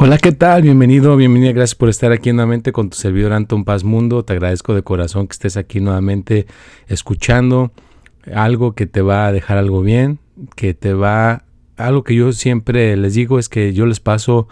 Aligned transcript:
Hola, 0.00 0.16
¿qué 0.18 0.30
tal? 0.30 0.62
Bienvenido, 0.62 1.16
bienvenida. 1.16 1.50
Gracias 1.50 1.74
por 1.74 1.88
estar 1.88 2.12
aquí 2.12 2.32
nuevamente 2.32 2.70
con 2.70 2.88
tu 2.88 2.96
servidor 2.96 3.32
Anton 3.32 3.64
Paz 3.64 3.82
Mundo. 3.82 4.24
Te 4.24 4.32
agradezco 4.32 4.72
de 4.72 4.84
corazón 4.84 5.26
que 5.26 5.32
estés 5.32 5.56
aquí 5.56 5.80
nuevamente 5.80 6.46
escuchando 6.86 7.72
algo 8.32 8.76
que 8.76 8.86
te 8.86 9.02
va 9.02 9.26
a 9.26 9.32
dejar 9.32 9.58
algo 9.58 9.82
bien, 9.82 10.20
que 10.54 10.72
te 10.72 10.94
va... 10.94 11.42
Algo 11.76 12.04
que 12.04 12.14
yo 12.14 12.30
siempre 12.30 12.96
les 12.96 13.14
digo 13.14 13.40
es 13.40 13.48
que 13.48 13.72
yo 13.72 13.86
les 13.86 13.98
paso 13.98 14.46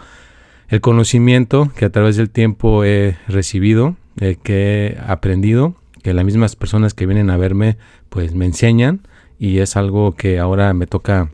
el 0.67 0.81
conocimiento 0.81 1.71
que 1.77 1.85
a 1.85 1.91
través 1.91 2.17
del 2.17 2.29
tiempo 2.29 2.83
he 2.83 3.15
recibido, 3.29 3.95
eh, 4.19 4.35
que 4.43 4.97
he 4.97 4.97
aprendido, 5.07 5.75
que 6.03 6.13
las 6.13 6.25
mismas 6.25 6.57
personas 6.57 6.93
que 6.93 7.05
vienen 7.05 7.29
a 7.29 7.37
verme 7.37 7.77
pues 8.09 8.35
me 8.35 8.43
enseñan 8.43 9.07
y 9.39 9.59
es 9.59 9.77
algo 9.77 10.13
que 10.13 10.39
ahora 10.39 10.73
me 10.73 10.87
toca 10.87 11.31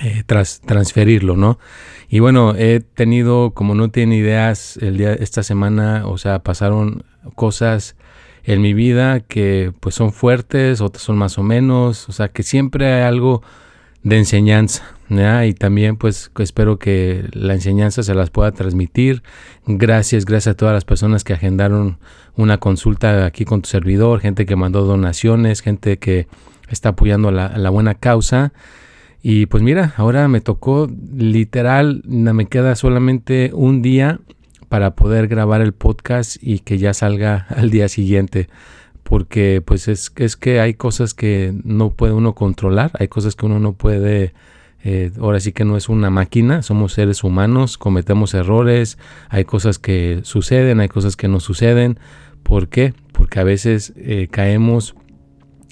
eh, 0.00 0.22
tras, 0.26 0.60
transferirlo, 0.60 1.36
¿no? 1.36 1.58
Y 2.08 2.20
bueno, 2.20 2.54
he 2.56 2.80
tenido, 2.80 3.52
como 3.52 3.74
no 3.74 3.90
tiene 3.90 4.16
ideas, 4.16 4.76
el 4.78 4.98
día, 4.98 5.12
esta 5.14 5.42
semana, 5.42 6.06
o 6.06 6.18
sea, 6.18 6.40
pasaron 6.40 7.04
cosas 7.34 7.96
en 8.44 8.60
mi 8.60 8.74
vida 8.74 9.20
que 9.20 9.72
pues 9.80 9.94
son 9.94 10.12
fuertes, 10.12 10.80
otras 10.80 11.02
son 11.02 11.16
más 11.16 11.38
o 11.38 11.42
menos, 11.42 12.08
o 12.08 12.12
sea, 12.12 12.28
que 12.28 12.42
siempre 12.42 12.92
hay 12.92 13.02
algo 13.02 13.42
de 14.02 14.18
enseñanza, 14.18 14.82
¿ya? 15.08 15.46
Y 15.46 15.54
también 15.54 15.96
pues 15.96 16.30
espero 16.38 16.78
que 16.78 17.28
la 17.32 17.54
enseñanza 17.54 18.02
se 18.02 18.14
las 18.14 18.30
pueda 18.30 18.50
transmitir. 18.52 19.22
Gracias, 19.66 20.24
gracias 20.24 20.54
a 20.54 20.56
todas 20.56 20.74
las 20.74 20.84
personas 20.84 21.22
que 21.22 21.34
agendaron 21.34 21.98
una 22.36 22.58
consulta 22.58 23.24
aquí 23.26 23.44
con 23.44 23.62
tu 23.62 23.68
servidor, 23.68 24.20
gente 24.20 24.44
que 24.46 24.56
mandó 24.56 24.84
donaciones, 24.84 25.60
gente 25.60 25.98
que 25.98 26.26
está 26.68 26.90
apoyando 26.90 27.30
la, 27.30 27.56
la 27.56 27.70
buena 27.70 27.94
causa. 27.94 28.52
Y 29.22 29.46
pues 29.46 29.62
mira, 29.62 29.94
ahora 29.96 30.26
me 30.26 30.40
tocó 30.40 30.90
literal, 31.14 32.02
me 32.04 32.46
queda 32.46 32.74
solamente 32.74 33.52
un 33.54 33.80
día 33.80 34.18
para 34.68 34.96
poder 34.96 35.28
grabar 35.28 35.60
el 35.60 35.72
podcast 35.72 36.36
y 36.40 36.58
que 36.58 36.78
ya 36.78 36.92
salga 36.92 37.46
al 37.56 37.70
día 37.70 37.88
siguiente. 37.88 38.48
Porque 39.04 39.62
pues 39.64 39.86
es, 39.86 40.12
es 40.16 40.36
que 40.36 40.60
hay 40.60 40.74
cosas 40.74 41.14
que 41.14 41.54
no 41.62 41.90
puede 41.90 42.14
uno 42.14 42.34
controlar, 42.34 42.90
hay 42.98 43.08
cosas 43.08 43.36
que 43.36 43.46
uno 43.46 43.60
no 43.60 43.74
puede... 43.74 44.34
Eh, 44.84 45.12
ahora 45.20 45.38
sí 45.38 45.52
que 45.52 45.64
no 45.64 45.76
es 45.76 45.88
una 45.88 46.10
máquina, 46.10 46.62
somos 46.62 46.94
seres 46.94 47.22
humanos, 47.22 47.78
cometemos 47.78 48.34
errores, 48.34 48.98
hay 49.28 49.44
cosas 49.44 49.78
que 49.78 50.22
suceden, 50.24 50.80
hay 50.80 50.88
cosas 50.88 51.14
que 51.14 51.28
no 51.28 51.38
suceden. 51.38 52.00
¿Por 52.42 52.66
qué? 52.66 52.92
Porque 53.12 53.38
a 53.38 53.44
veces 53.44 53.92
eh, 53.94 54.26
caemos 54.28 54.96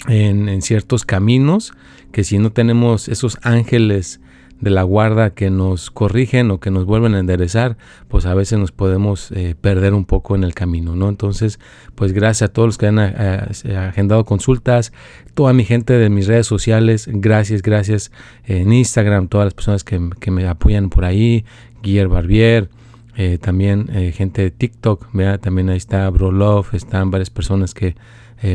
en, 0.07 0.47
en 0.47 0.61
ciertos 0.61 1.03
caminos 1.03 1.73
que 2.11 2.23
si 2.23 2.37
no 2.37 2.51
tenemos 2.51 3.07
esos 3.07 3.37
ángeles 3.41 4.19
de 4.61 4.69
la 4.69 4.83
guarda 4.83 5.31
que 5.31 5.49
nos 5.49 5.89
corrigen 5.89 6.51
o 6.51 6.59
que 6.59 6.69
nos 6.69 6.85
vuelven 6.85 7.15
a 7.15 7.19
enderezar, 7.19 7.77
pues 8.07 8.25
a 8.25 8.33
veces 8.35 8.59
nos 8.59 8.71
podemos 8.71 9.31
eh, 9.31 9.55
perder 9.59 9.93
un 9.93 10.05
poco 10.05 10.35
en 10.35 10.43
el 10.43 10.53
camino, 10.53 10.95
¿no? 10.95 11.09
Entonces, 11.09 11.59
pues 11.95 12.13
gracias 12.13 12.49
a 12.49 12.53
todos 12.53 12.67
los 12.67 12.77
que 12.77 12.87
han 12.87 12.99
eh, 12.99 13.75
agendado 13.75 14.23
consultas, 14.23 14.93
toda 15.33 15.51
mi 15.53 15.65
gente 15.65 15.93
de 15.93 16.09
mis 16.09 16.27
redes 16.27 16.45
sociales, 16.45 17.09
gracias, 17.11 17.63
gracias 17.63 18.11
en 18.45 18.71
Instagram, 18.71 19.27
todas 19.27 19.45
las 19.45 19.55
personas 19.55 19.83
que, 19.83 19.99
me 20.31 20.47
apoyan 20.47 20.89
por 20.89 21.05
ahí, 21.05 21.43
Guillermo 21.81 22.13
Barbier, 22.13 22.69
eh, 23.17 23.39
también 23.41 23.87
gente 24.13 24.43
de 24.43 24.51
TikTok, 24.51 25.09
¿vea? 25.11 25.39
también 25.39 25.69
ahí 25.69 25.77
está 25.77 26.09
Bro 26.09 26.31
Love, 26.31 26.75
están 26.75 27.09
varias 27.11 27.29
personas 27.31 27.73
que 27.73 27.95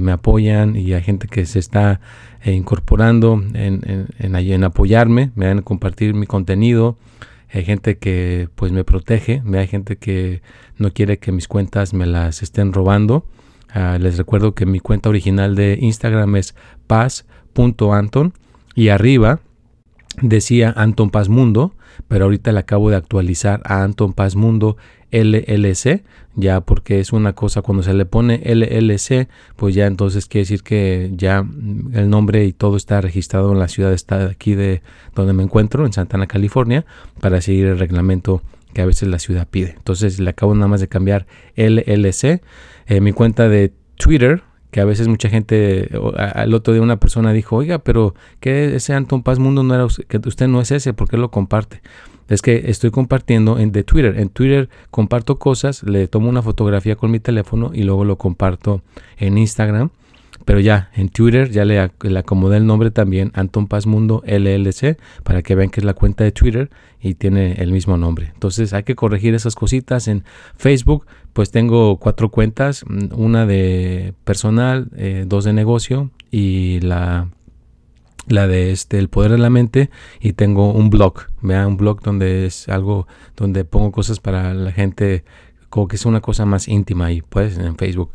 me 0.00 0.12
apoyan 0.12 0.76
y 0.76 0.92
hay 0.92 1.02
gente 1.02 1.28
que 1.28 1.46
se 1.46 1.58
está 1.58 2.00
e 2.42 2.52
incorporando 2.52 3.42
en, 3.54 4.08
en, 4.18 4.34
en, 4.36 4.64
apoyarme, 4.64 5.30
me 5.34 5.46
van 5.46 5.58
a 5.58 5.62
compartir 5.62 6.14
mi 6.14 6.26
contenido. 6.26 6.98
Hay 7.52 7.64
gente 7.64 7.98
que 7.98 8.48
pues 8.54 8.72
me 8.72 8.84
protege, 8.84 9.42
hay 9.54 9.66
gente 9.66 9.96
que 9.96 10.42
no 10.76 10.92
quiere 10.92 11.18
que 11.18 11.32
mis 11.32 11.48
cuentas 11.48 11.94
me 11.94 12.06
las 12.06 12.42
estén 12.42 12.72
robando. 12.72 13.26
Ah, 13.70 13.98
les 14.00 14.16
recuerdo 14.16 14.54
que 14.54 14.66
mi 14.66 14.80
cuenta 14.80 15.08
original 15.08 15.54
de 15.54 15.78
Instagram 15.80 16.36
es 16.36 16.54
paz.anton 16.86 18.32
y 18.74 18.88
arriba 18.88 19.40
decía 20.22 20.72
Anton 20.76 21.10
Paz 21.10 21.28
Mundo, 21.28 21.74
pero 22.08 22.24
ahorita 22.24 22.52
la 22.52 22.60
acabo 22.60 22.90
de 22.90 22.96
actualizar 22.96 23.60
a 23.64 23.82
Anton 23.82 24.12
Paz 24.12 24.36
Mundo 24.36 24.76
LLC, 25.24 26.04
ya 26.34 26.60
porque 26.60 27.00
es 27.00 27.12
una 27.12 27.32
cosa, 27.32 27.62
cuando 27.62 27.82
se 27.82 27.94
le 27.94 28.04
pone 28.04 28.42
LLC, 28.44 29.28
pues 29.56 29.74
ya 29.74 29.86
entonces 29.86 30.26
quiere 30.26 30.42
decir 30.42 30.62
que 30.62 31.10
ya 31.14 31.46
el 31.92 32.10
nombre 32.10 32.44
y 32.44 32.52
todo 32.52 32.76
está 32.76 33.00
registrado 33.00 33.52
en 33.52 33.58
la 33.58 33.68
ciudad 33.68 33.92
está 33.92 34.26
aquí 34.26 34.54
de 34.54 34.82
donde 35.14 35.32
me 35.32 35.42
encuentro, 35.42 35.86
en 35.86 35.92
Santana, 35.92 36.26
California, 36.26 36.84
para 37.20 37.40
seguir 37.40 37.66
el 37.66 37.78
reglamento 37.78 38.42
que 38.74 38.82
a 38.82 38.86
veces 38.86 39.08
la 39.08 39.18
ciudad 39.18 39.48
pide. 39.50 39.74
Entonces 39.76 40.20
le 40.20 40.28
acabo 40.28 40.54
nada 40.54 40.68
más 40.68 40.80
de 40.80 40.88
cambiar 40.88 41.26
LLC. 41.56 42.42
Eh, 42.86 43.00
mi 43.00 43.12
cuenta 43.12 43.48
de 43.48 43.72
Twitter, 43.96 44.42
que 44.70 44.82
a 44.82 44.84
veces 44.84 45.08
mucha 45.08 45.30
gente, 45.30 45.88
al 46.18 46.52
otro 46.52 46.74
día 46.74 46.82
una 46.82 47.00
persona 47.00 47.32
dijo, 47.32 47.56
oiga, 47.56 47.78
pero 47.78 48.14
que 48.40 48.76
ese 48.76 48.92
Anton 48.92 49.22
Paz 49.22 49.38
Mundo 49.38 49.62
no 49.62 49.74
era, 49.74 49.86
que 50.08 50.20
usted 50.28 50.48
no 50.48 50.60
es 50.60 50.70
ese, 50.70 50.92
¿por 50.92 51.08
qué 51.08 51.16
lo 51.16 51.30
comparte? 51.30 51.80
Es 52.28 52.42
que 52.42 52.70
estoy 52.70 52.90
compartiendo 52.90 53.58
en 53.58 53.72
de 53.72 53.84
Twitter. 53.84 54.18
En 54.18 54.28
Twitter 54.28 54.68
comparto 54.90 55.38
cosas, 55.38 55.82
le 55.82 56.08
tomo 56.08 56.28
una 56.28 56.42
fotografía 56.42 56.96
con 56.96 57.10
mi 57.10 57.20
teléfono 57.20 57.70
y 57.72 57.82
luego 57.82 58.04
lo 58.04 58.16
comparto 58.16 58.82
en 59.18 59.38
Instagram. 59.38 59.90
Pero 60.44 60.60
ya 60.60 60.90
en 60.94 61.08
Twitter 61.08 61.50
ya 61.50 61.64
le, 61.64 61.80
acomodé 61.80 62.58
el 62.58 62.66
nombre 62.66 62.92
también, 62.92 63.32
Anton 63.34 63.66
Paz 63.66 63.86
Mundo 63.86 64.22
LLC, 64.26 64.96
para 65.24 65.42
que 65.42 65.56
vean 65.56 65.70
que 65.70 65.80
es 65.80 65.84
la 65.84 65.94
cuenta 65.94 66.22
de 66.22 66.30
Twitter 66.30 66.70
y 67.00 67.14
tiene 67.14 67.54
el 67.54 67.72
mismo 67.72 67.96
nombre. 67.96 68.30
Entonces 68.32 68.72
hay 68.72 68.84
que 68.84 68.94
corregir 68.94 69.34
esas 69.34 69.56
cositas. 69.56 70.06
En 70.06 70.24
Facebook, 70.56 71.06
pues 71.32 71.50
tengo 71.50 71.96
cuatro 71.96 72.30
cuentas, 72.30 72.84
una 73.12 73.44
de 73.44 74.14
personal, 74.24 74.88
eh, 74.96 75.24
dos 75.26 75.44
de 75.44 75.52
negocio 75.52 76.10
y 76.30 76.78
la 76.80 77.28
la 78.28 78.46
de 78.46 78.72
este 78.72 78.98
el 78.98 79.08
poder 79.08 79.32
de 79.32 79.38
la 79.38 79.50
mente 79.50 79.90
y 80.20 80.32
tengo 80.32 80.72
un 80.72 80.90
blog 80.90 81.26
vean 81.42 81.66
un 81.68 81.76
blog 81.76 82.00
donde 82.02 82.46
es 82.46 82.68
algo 82.68 83.06
donde 83.36 83.64
pongo 83.64 83.92
cosas 83.92 84.20
para 84.20 84.52
la 84.54 84.72
gente 84.72 85.24
como 85.68 85.88
que 85.88 85.96
es 85.96 86.06
una 86.06 86.20
cosa 86.20 86.46
más 86.46 86.68
íntima 86.68 87.06
ahí 87.06 87.22
pues 87.22 87.58
en 87.58 87.76
Facebook. 87.76 88.12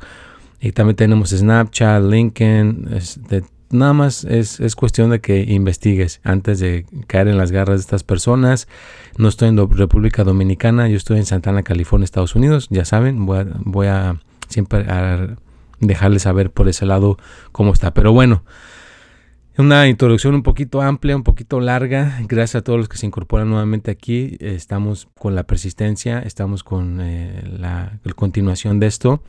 Y 0.59 0.72
también 0.72 0.95
tenemos 0.95 1.29
Snapchat 1.29 2.03
LinkedIn 2.03 2.89
nada 3.72 3.94
más 3.94 4.25
es, 4.25 4.59
es, 4.59 4.75
cuestión 4.75 5.11
de 5.11 5.22
que 5.22 5.44
investigues 5.44 6.19
antes 6.23 6.59
de 6.59 6.85
caer 7.07 7.28
en 7.28 7.38
las 7.38 7.51
garras 7.51 7.78
de 7.78 7.81
estas 7.81 8.03
personas. 8.03 8.67
No 9.17 9.29
estoy 9.29 9.49
en 9.49 9.57
República 9.57 10.23
Dominicana 10.23 10.87
yo 10.87 10.97
estoy 10.97 11.17
en 11.17 11.25
Santana 11.25 11.64
California 11.64 12.03
Estados 12.03 12.35
Unidos 12.35 12.67
ya 12.69 12.85
saben 12.85 13.25
voy 13.25 13.40
a, 13.40 13.47
voy 13.59 13.87
a 13.87 14.19
siempre 14.49 14.79
a 14.90 15.35
dejarles 15.79 16.23
saber 16.23 16.52
por 16.52 16.67
ese 16.67 16.85
lado 16.85 17.17
cómo 17.52 17.73
está. 17.73 17.93
Pero 17.93 18.11
bueno 18.11 18.43
una 19.58 19.88
introducción 19.88 20.34
un 20.34 20.44
poquito 20.44 20.82
amplia, 20.82 21.16
un 21.16 21.24
poquito 21.24 21.59
larga. 21.59 22.20
Gracias 22.28 22.62
a 22.62 22.64
todos 22.64 22.80
los 22.80 22.90
que 22.90 22.98
se 22.98 23.06
incorporan 23.06 23.50
nuevamente 23.50 23.92
aquí. 23.92 24.38
Estamos 24.40 25.09
con 25.20 25.36
la 25.36 25.44
persistencia, 25.44 26.20
estamos 26.20 26.64
con 26.64 27.00
eh, 27.02 27.44
la, 27.58 28.00
continuación 28.16 28.80
de 28.80 28.88
esto, 28.88 29.22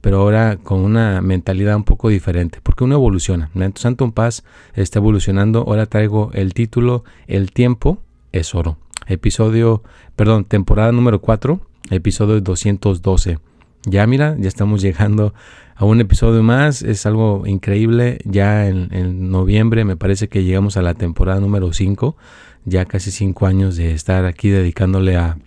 pero 0.00 0.18
ahora 0.18 0.58
con 0.58 0.80
una 0.80 1.20
mentalidad 1.22 1.76
un 1.76 1.84
poco 1.84 2.08
diferente, 2.10 2.60
porque 2.62 2.84
uno 2.84 2.94
evoluciona. 2.94 3.50
Entonces, 3.54 3.86
Anton 3.86 4.12
Paz 4.12 4.44
está 4.74 4.98
evolucionando. 4.98 5.60
Ahora 5.60 5.86
traigo 5.86 6.30
el 6.34 6.52
título 6.52 7.04
El 7.26 7.52
tiempo 7.52 8.02
es 8.32 8.54
oro. 8.54 8.78
Episodio, 9.06 9.82
perdón, 10.14 10.44
temporada 10.44 10.92
número 10.92 11.20
4, 11.20 11.60
episodio 11.90 12.40
212. 12.40 13.38
Ya 13.84 14.06
mira, 14.06 14.36
ya 14.38 14.48
estamos 14.48 14.82
llegando 14.82 15.34
a 15.74 15.84
un 15.84 16.00
episodio 16.00 16.42
más. 16.42 16.82
Es 16.82 17.06
algo 17.06 17.46
increíble. 17.46 18.18
Ya 18.24 18.66
en, 18.68 19.30
noviembre 19.30 19.84
me 19.84 19.96
parece 19.96 20.28
que 20.28 20.44
llegamos 20.44 20.76
a 20.76 20.82
la 20.82 20.94
temporada 20.94 21.40
número 21.40 21.72
5. 21.72 22.16
Ya 22.64 22.84
casi 22.84 23.10
5 23.10 23.46
años 23.46 23.76
de 23.76 23.92
estar 23.92 24.26
aquí 24.26 24.50
dedicándole 24.50 25.16
a, 25.16 25.38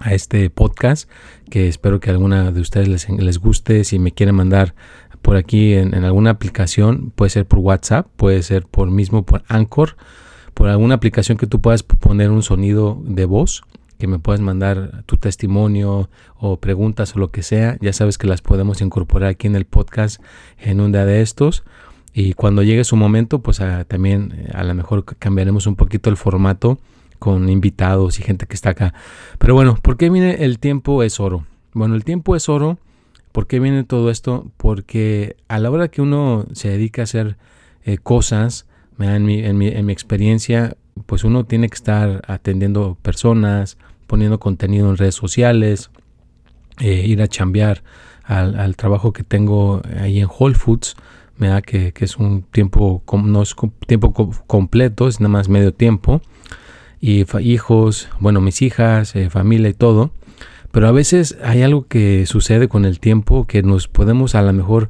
a 0.00 0.14
este 0.14 0.48
podcast, 0.50 1.08
que 1.50 1.68
espero 1.68 2.00
que 2.00 2.10
alguna 2.10 2.50
de 2.50 2.60
ustedes 2.60 2.88
les, 2.88 3.38
guste. 3.38 3.84
Si 3.84 3.98
me 3.98 4.12
quieren 4.12 4.34
mandar 4.34 4.74
por 5.22 5.36
aquí 5.36 5.74
en, 5.74 5.94
alguna 6.04 6.30
aplicación, 6.30 7.12
puede 7.14 7.30
ser 7.30 7.46
por 7.46 7.58
WhatsApp, 7.58 8.06
puede 8.16 8.42
ser 8.42 8.66
por 8.66 8.90
mismo 8.90 9.24
por 9.24 9.42
Anchor, 9.48 9.96
por 10.54 10.68
alguna 10.68 10.94
aplicación 10.94 11.38
que 11.38 11.46
tú 11.46 11.60
puedas 11.60 11.82
poner 11.82 12.30
un 12.30 12.42
sonido 12.42 13.00
de 13.04 13.26
voz, 13.26 13.62
que 14.00 14.08
me 14.08 14.18
puedas 14.18 14.40
mandar 14.40 15.04
tu 15.06 15.16
testimonio 15.16 16.10
o 16.36 16.56
preguntas 16.56 17.14
o 17.14 17.20
lo 17.20 17.30
que 17.30 17.44
sea. 17.44 17.76
Ya 17.80 17.92
sabes 17.92 18.18
que 18.18 18.26
las 18.26 18.42
podemos 18.42 18.80
incorporar 18.80 19.28
aquí 19.28 19.46
en 19.46 19.54
el 19.54 19.66
podcast 19.66 20.20
en 20.58 20.80
un 20.80 20.90
día 20.90 21.04
de 21.04 21.22
estos. 21.22 21.62
Y 22.12 22.32
cuando 22.32 22.64
llegue 22.64 22.82
su 22.82 22.96
momento, 22.96 23.40
pues 23.40 23.60
ah, 23.60 23.84
también 23.84 24.32
eh, 24.36 24.50
a 24.52 24.64
lo 24.64 24.74
mejor 24.74 25.04
cambiaremos 25.04 25.68
un 25.68 25.76
poquito 25.76 26.10
el 26.10 26.16
formato 26.16 26.80
con 27.20 27.48
invitados 27.48 28.18
y 28.18 28.22
gente 28.22 28.46
que 28.46 28.54
está 28.54 28.70
acá. 28.70 28.94
Pero 29.38 29.54
bueno, 29.54 29.76
¿por 29.80 29.96
qué 29.96 30.10
viene 30.10 30.42
el 30.44 30.58
tiempo 30.58 31.04
es 31.04 31.20
oro? 31.20 31.46
Bueno, 31.72 31.94
el 31.94 32.04
tiempo 32.04 32.34
es 32.34 32.48
oro. 32.48 32.78
¿Por 33.30 33.46
qué 33.46 33.60
viene 33.60 33.84
todo 33.84 34.10
esto? 34.10 34.50
Porque 34.56 35.36
a 35.46 35.60
la 35.60 35.70
hora 35.70 35.88
que 35.88 36.02
uno 36.02 36.46
se 36.52 36.70
dedica 36.70 37.02
a 37.02 37.04
hacer 37.04 37.36
eh, 37.84 37.98
cosas, 37.98 38.66
en 38.98 39.24
mi, 39.24 39.38
en, 39.44 39.56
mi, 39.56 39.68
en 39.68 39.86
mi 39.86 39.92
experiencia, 39.92 40.76
pues 41.06 41.24
uno 41.24 41.44
tiene 41.44 41.68
que 41.68 41.74
estar 41.74 42.22
atendiendo 42.26 42.98
personas, 43.02 43.78
poniendo 44.10 44.40
contenido 44.40 44.90
en 44.90 44.96
redes 44.96 45.14
sociales, 45.14 45.90
eh, 46.80 47.06
ir 47.06 47.22
a 47.22 47.28
chambear 47.28 47.84
al, 48.24 48.74
trabajo 48.74 49.12
que 49.12 49.22
tengo 49.22 49.82
ahí 50.00 50.18
en 50.18 50.26
Whole 50.26 50.56
Foods, 50.56 50.96
Que, 51.64 51.92
que, 51.92 52.04
es 52.04 52.16
un 52.16 52.42
tiempo, 52.42 53.02
no 53.24 53.42
es 53.42 53.54
tiempo 53.86 54.12
completo, 54.46 55.06
es 55.06 55.20
nada 55.20 55.30
más 55.30 55.48
medio 55.48 55.72
tiempo 55.72 56.20
y 57.00 57.24
hijos, 57.40 58.08
bueno, 58.18 58.40
mis 58.40 58.60
hijas, 58.62 59.14
eh, 59.16 59.30
familia 59.30 59.70
y 59.70 59.74
todo. 59.74 60.10
Pero 60.72 60.88
a 60.88 60.92
veces 60.92 61.38
hay 61.42 61.62
algo 61.62 61.86
que 61.86 62.26
sucede 62.26 62.68
con 62.68 62.84
el 62.84 62.98
tiempo 62.98 63.46
que 63.46 63.62
nos 63.62 63.88
podemos 63.88 64.34
a 64.34 64.42
lo 64.42 64.52
mejor 64.52 64.88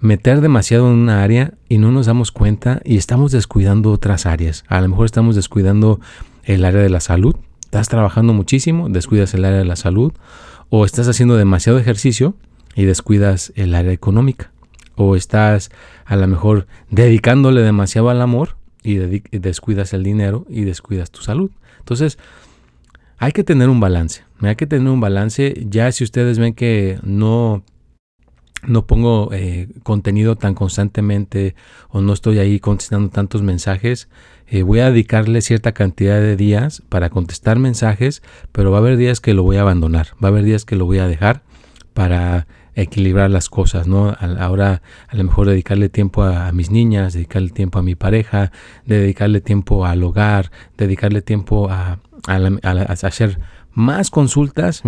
meter 0.00 0.40
demasiado 0.40 0.86
en 0.88 0.94
una 0.94 1.22
área 1.22 1.54
y 1.68 1.78
no 1.78 1.90
nos 1.90 2.06
damos 2.06 2.32
cuenta 2.32 2.80
y 2.84 2.96
estamos 2.96 3.32
descuidando 3.32 3.92
otras 3.92 4.26
áreas. 4.26 4.64
A 4.68 4.80
lo 4.80 4.88
mejor 4.88 5.06
estamos 5.06 5.36
descuidando 5.36 6.00
el 6.44 6.64
área 6.64 6.80
de 6.80 6.90
la 6.90 7.00
salud. 7.00 7.36
Estás 7.70 7.88
trabajando 7.88 8.32
muchísimo, 8.32 8.88
descuidas 8.88 9.32
el 9.32 9.44
área 9.44 9.60
de 9.60 9.64
la 9.64 9.76
salud. 9.76 10.12
O 10.70 10.84
estás 10.84 11.06
haciendo 11.06 11.36
demasiado 11.36 11.78
ejercicio 11.78 12.34
y 12.74 12.84
descuidas 12.84 13.52
el 13.54 13.76
área 13.76 13.92
económica. 13.92 14.50
O 14.96 15.14
estás 15.14 15.70
a 16.04 16.16
lo 16.16 16.26
mejor 16.26 16.66
dedicándole 16.90 17.62
demasiado 17.62 18.10
al 18.10 18.22
amor 18.22 18.56
y 18.82 18.96
descuidas 18.96 19.92
el 19.92 20.02
dinero 20.02 20.46
y 20.48 20.64
descuidas 20.64 21.12
tu 21.12 21.22
salud. 21.22 21.52
Entonces, 21.78 22.18
hay 23.18 23.30
que 23.30 23.44
tener 23.44 23.68
un 23.68 23.78
balance. 23.78 24.24
Hay 24.40 24.56
que 24.56 24.66
tener 24.66 24.88
un 24.88 25.00
balance. 25.00 25.54
Ya 25.70 25.92
si 25.92 26.02
ustedes 26.02 26.40
ven 26.40 26.54
que 26.54 26.98
no, 27.04 27.62
no 28.66 28.86
pongo 28.86 29.30
eh, 29.32 29.68
contenido 29.82 30.36
tan 30.36 30.54
constantemente 30.54 31.54
o 31.88 32.00
no 32.00 32.12
estoy 32.12 32.38
ahí 32.38 32.60
contestando 32.60 33.08
tantos 33.08 33.42
mensajes, 33.42 34.08
eh, 34.46 34.62
voy 34.62 34.80
a 34.80 34.90
dedicarle 34.90 35.40
cierta 35.42 35.72
cantidad 35.72 36.20
de 36.20 36.36
días 36.36 36.82
para 36.88 37.08
contestar 37.08 37.58
mensajes, 37.58 38.22
pero 38.52 38.70
va 38.70 38.78
a 38.78 38.80
haber 38.80 38.96
días 38.96 39.20
que 39.20 39.32
lo 39.32 39.44
voy 39.44 39.56
a 39.56 39.62
abandonar. 39.62 40.08
Va 40.22 40.28
a 40.28 40.32
haber 40.32 40.44
días 40.44 40.64
que 40.64 40.76
lo 40.76 40.86
voy 40.86 40.98
a 40.98 41.06
dejar 41.06 41.42
para 41.94 42.46
equilibrar 42.74 43.30
las 43.30 43.48
cosas, 43.48 43.86
¿no? 43.86 44.16
Ahora 44.38 44.82
a 45.08 45.16
lo 45.16 45.24
mejor 45.24 45.48
dedicarle 45.48 45.88
tiempo 45.88 46.22
a, 46.22 46.52
mis 46.52 46.70
niñas, 46.70 47.12
dedicarle 47.12 47.50
tiempo 47.50 47.78
a 47.78 47.82
mi 47.82 47.94
pareja, 47.94 48.52
dedicarle 48.86 49.40
tiempo 49.40 49.86
al 49.86 50.02
hogar, 50.02 50.50
dedicarle 50.76 51.22
tiempo 51.22 51.68
a, 51.70 51.98
hacer 52.26 53.38
más 53.72 54.10
consultas, 54.10 54.82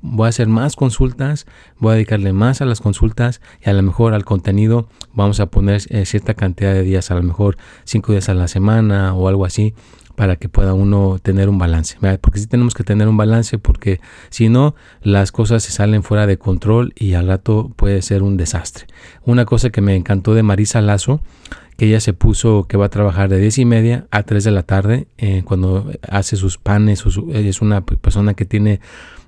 voy 0.00 0.26
a 0.26 0.28
hacer 0.28 0.48
más 0.48 0.76
consultas, 0.76 1.46
voy 1.78 1.92
a 1.92 1.94
dedicarle 1.94 2.32
más 2.32 2.60
a 2.60 2.64
las 2.64 2.80
consultas 2.80 3.40
y 3.64 3.68
a 3.68 3.72
lo 3.72 3.82
mejor 3.82 4.14
al 4.14 4.24
contenido 4.24 4.88
vamos 5.12 5.40
a 5.40 5.46
poner 5.46 5.82
eh, 5.90 6.06
cierta 6.06 6.34
cantidad 6.34 6.72
de 6.72 6.82
días, 6.82 7.10
a 7.10 7.14
lo 7.14 7.22
mejor 7.22 7.56
cinco 7.84 8.12
días 8.12 8.28
a 8.28 8.34
la 8.34 8.48
semana 8.48 9.14
o 9.14 9.28
algo 9.28 9.44
así, 9.44 9.74
para 10.14 10.36
que 10.36 10.48
pueda 10.48 10.74
uno 10.74 11.18
tener 11.20 11.48
un 11.48 11.58
balance. 11.58 11.96
Porque 12.20 12.38
sí 12.38 12.46
tenemos 12.46 12.74
que 12.74 12.84
tener 12.84 13.08
un 13.08 13.16
balance 13.16 13.58
porque 13.58 14.00
si 14.30 14.48
no, 14.48 14.74
las 15.02 15.32
cosas 15.32 15.62
se 15.62 15.72
salen 15.72 16.02
fuera 16.02 16.26
de 16.26 16.38
control 16.38 16.92
y 16.96 17.14
al 17.14 17.28
rato 17.28 17.72
puede 17.76 18.02
ser 18.02 18.22
un 18.22 18.36
desastre. 18.36 18.86
Una 19.24 19.44
cosa 19.44 19.70
que 19.70 19.80
me 19.80 19.96
encantó 19.96 20.34
de 20.34 20.42
Marisa 20.42 20.80
Lazo, 20.80 21.20
que 21.76 21.86
ella 21.86 22.00
se 22.00 22.12
puso 22.12 22.64
que 22.68 22.76
va 22.76 22.86
a 22.86 22.90
trabajar 22.90 23.28
de 23.28 23.38
10 23.38 23.58
y 23.58 23.64
media 23.64 24.06
a 24.10 24.22
3 24.22 24.44
de 24.44 24.50
la 24.50 24.62
tarde 24.62 25.06
eh, 25.18 25.42
cuando 25.44 25.90
hace 26.08 26.36
sus 26.36 26.58
panes. 26.58 27.04
es 27.32 27.62
una 27.62 27.84
persona 27.84 28.34
que 28.34 28.44
tiene 28.44 28.80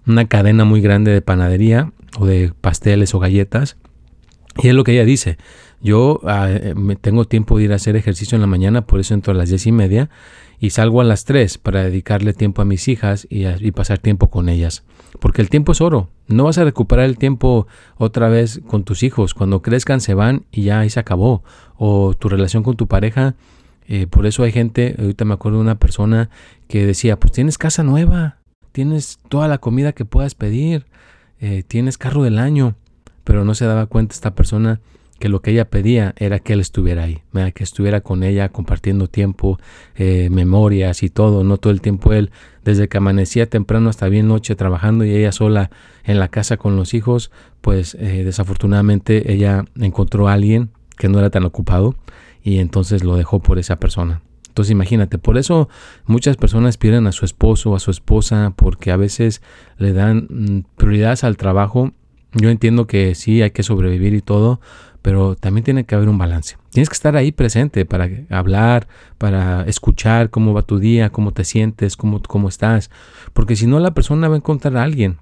una 0.07 0.27
cadena 0.27 0.65
muy 0.65 0.81
grande 0.81 1.11
de 1.11 1.23
panadería 1.23 1.93
o 2.19 2.27
de 2.27 2.53
pasteles 2.61 3.15
o 3.15 3.19
galletas. 3.19 3.77
Y 4.63 4.69
es 4.69 4.75
lo 4.75 4.85
que 4.85 4.93
ella 4.93 5.05
dice. 5.05 5.37
Yo 5.81 6.21
ah, 6.25 6.49
eh, 6.51 6.75
tengo 7.01 7.27
tiempo 7.27 7.59
de 7.59 7.65
ir 7.65 7.73
a 7.73 7.77
hacer 7.77 7.97
ejercicio 7.97 8.37
en 8.37 8.41
la 8.41 8.47
mañana, 8.47 8.87
por 8.87 9.01
eso 9.01 9.13
entro 9.13 9.35
a 9.35 9.37
las 9.37 9.51
10 9.51 9.67
y 9.67 9.73
media 9.73 10.11
y 10.59 10.71
salgo 10.71 11.01
a 11.01 11.05
las 11.05 11.25
3 11.25 11.59
para 11.59 11.85
dedicarle 11.85 12.33
tiempo 12.33 12.63
a 12.63 12.65
mis 12.65 12.89
hijas 12.89 13.27
y, 13.31 13.45
pasar 13.73 13.99
tiempo 13.99 14.31
con 14.31 14.49
ellas. 14.49 14.85
Porque 15.21 15.43
el 15.43 15.51
tiempo 15.51 15.73
es 15.73 15.81
oro. 15.81 16.11
No 16.27 16.45
vas 16.45 16.59
a 16.59 16.65
recuperar 16.65 17.05
el 17.05 17.19
tiempo 17.19 17.67
otra 17.97 18.29
vez 18.29 18.61
con 18.67 18.85
tus 18.85 19.03
hijos. 19.03 19.35
Cuando 19.35 19.63
crezcan 19.63 20.01
se 20.01 20.15
van 20.15 20.45
y 20.51 20.63
ya 20.63 20.81
ahí 20.81 20.91
se 20.91 21.01
acabó. 21.01 21.43
O 21.77 22.15
tu 22.15 22.29
relación 22.29 22.63
con 22.63 22.77
tu 22.77 22.87
pareja. 22.87 23.35
Eh, 23.87 24.07
por 24.07 24.27
eso 24.27 24.43
hay 24.43 24.53
gente, 24.53 24.97
ahorita 24.99 25.25
me 25.25 25.35
acuerdo 25.35 25.59
de 25.59 25.65
una 25.65 25.79
persona 25.79 26.31
que 26.69 26.87
decía, 26.87 27.21
pues 27.21 27.33
tienes 27.33 27.59
casa 27.59 27.83
nueva, 27.83 28.39
tienes 28.73 29.19
toda 29.29 29.47
la 29.47 29.59
comida 29.59 29.93
que 29.93 30.07
puedas 30.07 30.35
pedir, 30.35 30.87
eh, 31.41 31.63
tienes 31.67 31.99
carro 31.99 32.23
del 32.23 32.39
año. 32.39 32.77
Pero 33.25 33.45
no 33.45 33.55
se 33.55 33.67
daba 33.67 33.87
cuenta 33.87 34.15
esta 34.15 34.35
persona 34.35 34.81
que 35.19 35.29
lo 35.29 35.41
que 35.41 35.53
ella 35.53 35.71
pedía 35.71 36.15
era 36.17 36.41
que 36.41 36.55
él 36.55 36.61
estuviera 36.61 37.05
ahí, 37.05 37.23
que 37.55 37.65
estuviera 37.65 38.01
con 38.01 38.23
ella 38.23 38.49
compartiendo 38.49 39.09
tiempo, 39.09 39.59
eh, 39.95 40.29
memorias 40.31 41.03
y 41.03 41.09
todo, 41.09 41.45
no 41.45 41.59
todo 41.59 41.73
el 41.73 41.81
tiempo 41.81 42.13
él, 42.13 42.31
desde 42.65 42.89
que 42.89 42.97
amanecía 42.97 43.49
temprano 43.49 43.89
hasta 43.91 44.09
bien 44.09 44.27
noche 44.27 44.57
trabajando 44.57 45.05
y 45.05 45.15
ella 45.15 45.33
sola 45.33 45.71
en 46.05 46.19
la 46.19 46.29
casa 46.29 46.57
con 46.57 46.77
los 46.77 46.95
hijos, 46.95 47.31
pues 47.61 47.95
eh, 47.95 48.25
desafortunadamente 48.25 49.33
ella 49.33 49.65
encontró 49.79 50.29
a 50.29 50.33
alguien 50.33 50.71
que 50.97 51.09
no 51.09 51.19
era 51.19 51.31
tan 51.31 51.45
ocupado 51.45 51.97
y 52.43 52.59
entonces 52.59 53.05
lo 53.05 53.17
dejó 53.17 53.41
por 53.41 53.59
esa 53.59 53.77
persona. 53.77 54.23
Entonces 54.49 54.71
imagínate, 54.71 55.19
por 55.19 55.37
eso 55.37 55.69
muchas 56.07 56.37
personas 56.37 56.77
pierden 56.77 57.09
a 57.09 57.13
su 57.13 57.25
esposo 57.25 57.73
o 57.73 57.77
a 57.77 57.81
su 57.81 57.91
esposa 57.91 58.53
porque 58.55 58.93
a 58.93 58.97
veces 58.97 59.43
le 59.79 59.93
dan 59.93 60.29
mm, 60.31 60.77
prioridades 60.77 61.25
al 61.25 61.37
trabajo. 61.37 61.93
Yo 62.35 62.51
entiendo 62.51 62.87
que 62.87 63.17
sí 63.17 63.43
hay 63.43 63.51
que 63.51 63.65
sobrevivir 63.65 64.15
y 64.15 64.21
todo, 64.21 64.61
pero 65.05 65.37
también 65.37 65.65
tiene 65.65 65.85
que 65.85 65.95
haber 65.95 66.09
un 66.09 66.17
balance. 66.17 66.57
Tienes 66.71 66.89
que 66.89 66.95
estar 66.95 67.15
ahí 67.15 67.31
presente 67.31 67.85
para 67.85 68.09
hablar, 68.31 68.89
para 69.19 69.61
escuchar 69.65 70.31
cómo 70.31 70.55
va 70.55 70.63
tu 70.63 70.79
día, 70.79 71.11
cómo 71.11 71.33
te 71.33 71.45
sientes, 71.45 71.95
cómo, 71.95 72.23
cómo 72.23 72.49
estás, 72.49 72.91
porque 73.35 73.55
si 73.55 73.67
no 73.67 73.81
la 73.81 73.93
persona 73.93 74.29
va 74.29 74.35
a 74.35 74.39
encontrar 74.39 74.79
a 74.79 74.83
alguien, 74.83 75.19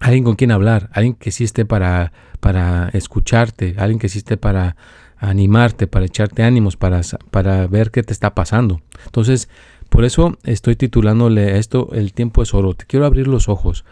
alguien 0.00 0.24
con 0.24 0.36
quien 0.36 0.52
hablar, 0.52 0.88
alguien 0.94 1.12
que 1.12 1.28
esté 1.28 1.66
para, 1.66 2.14
para 2.40 2.88
escucharte, 2.94 3.74
alguien 3.76 3.98
que 3.98 4.06
esté 4.06 4.38
para 4.38 4.74
animarte, 5.18 5.86
para 5.86 6.06
echarte 6.06 6.42
ánimos, 6.42 6.78
para, 6.78 7.02
para 7.30 7.66
ver 7.66 7.90
qué 7.90 8.02
te 8.02 8.14
está 8.14 8.34
pasando. 8.34 8.80
Entonces, 9.04 9.50
por 9.90 10.06
eso 10.06 10.38
estoy 10.44 10.76
titulándole 10.76 11.58
esto 11.58 11.90
El 11.92 12.14
tiempo 12.14 12.42
es 12.42 12.54
oro. 12.54 12.72
Te 12.72 12.86
quiero 12.86 13.04
abrir 13.04 13.28
los 13.28 13.50
ojos 13.50 13.84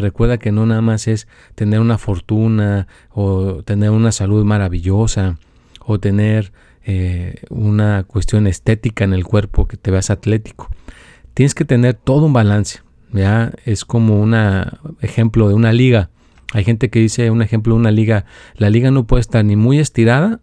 recuerda 0.00 0.38
que 0.38 0.52
no 0.52 0.64
nada 0.64 0.80
más 0.80 1.08
es 1.08 1.26
tener 1.54 1.80
una 1.80 1.98
fortuna 1.98 2.86
o 3.10 3.62
tener 3.64 3.90
una 3.90 4.12
salud 4.12 4.44
maravillosa 4.44 5.38
o 5.80 5.98
tener 5.98 6.52
eh, 6.84 7.42
una 7.50 8.04
cuestión 8.04 8.46
estética 8.46 9.04
en 9.04 9.12
el 9.12 9.24
cuerpo 9.24 9.66
que 9.66 9.76
te 9.76 9.90
veas 9.90 10.10
atlético. 10.10 10.70
Tienes 11.34 11.54
que 11.54 11.64
tener 11.64 11.94
todo 11.94 12.26
un 12.26 12.32
balance. 12.32 12.80
¿ya? 13.12 13.52
Es 13.64 13.84
como 13.84 14.20
un 14.20 14.34
ejemplo 15.00 15.48
de 15.48 15.54
una 15.54 15.72
liga. 15.72 16.10
Hay 16.52 16.64
gente 16.64 16.90
que 16.90 17.00
dice 17.00 17.30
un 17.30 17.42
ejemplo 17.42 17.74
de 17.74 17.80
una 17.80 17.90
liga. 17.90 18.24
La 18.54 18.70
liga 18.70 18.90
no 18.90 19.06
puede 19.06 19.20
estar 19.20 19.44
ni 19.44 19.56
muy 19.56 19.78
estirada 19.78 20.40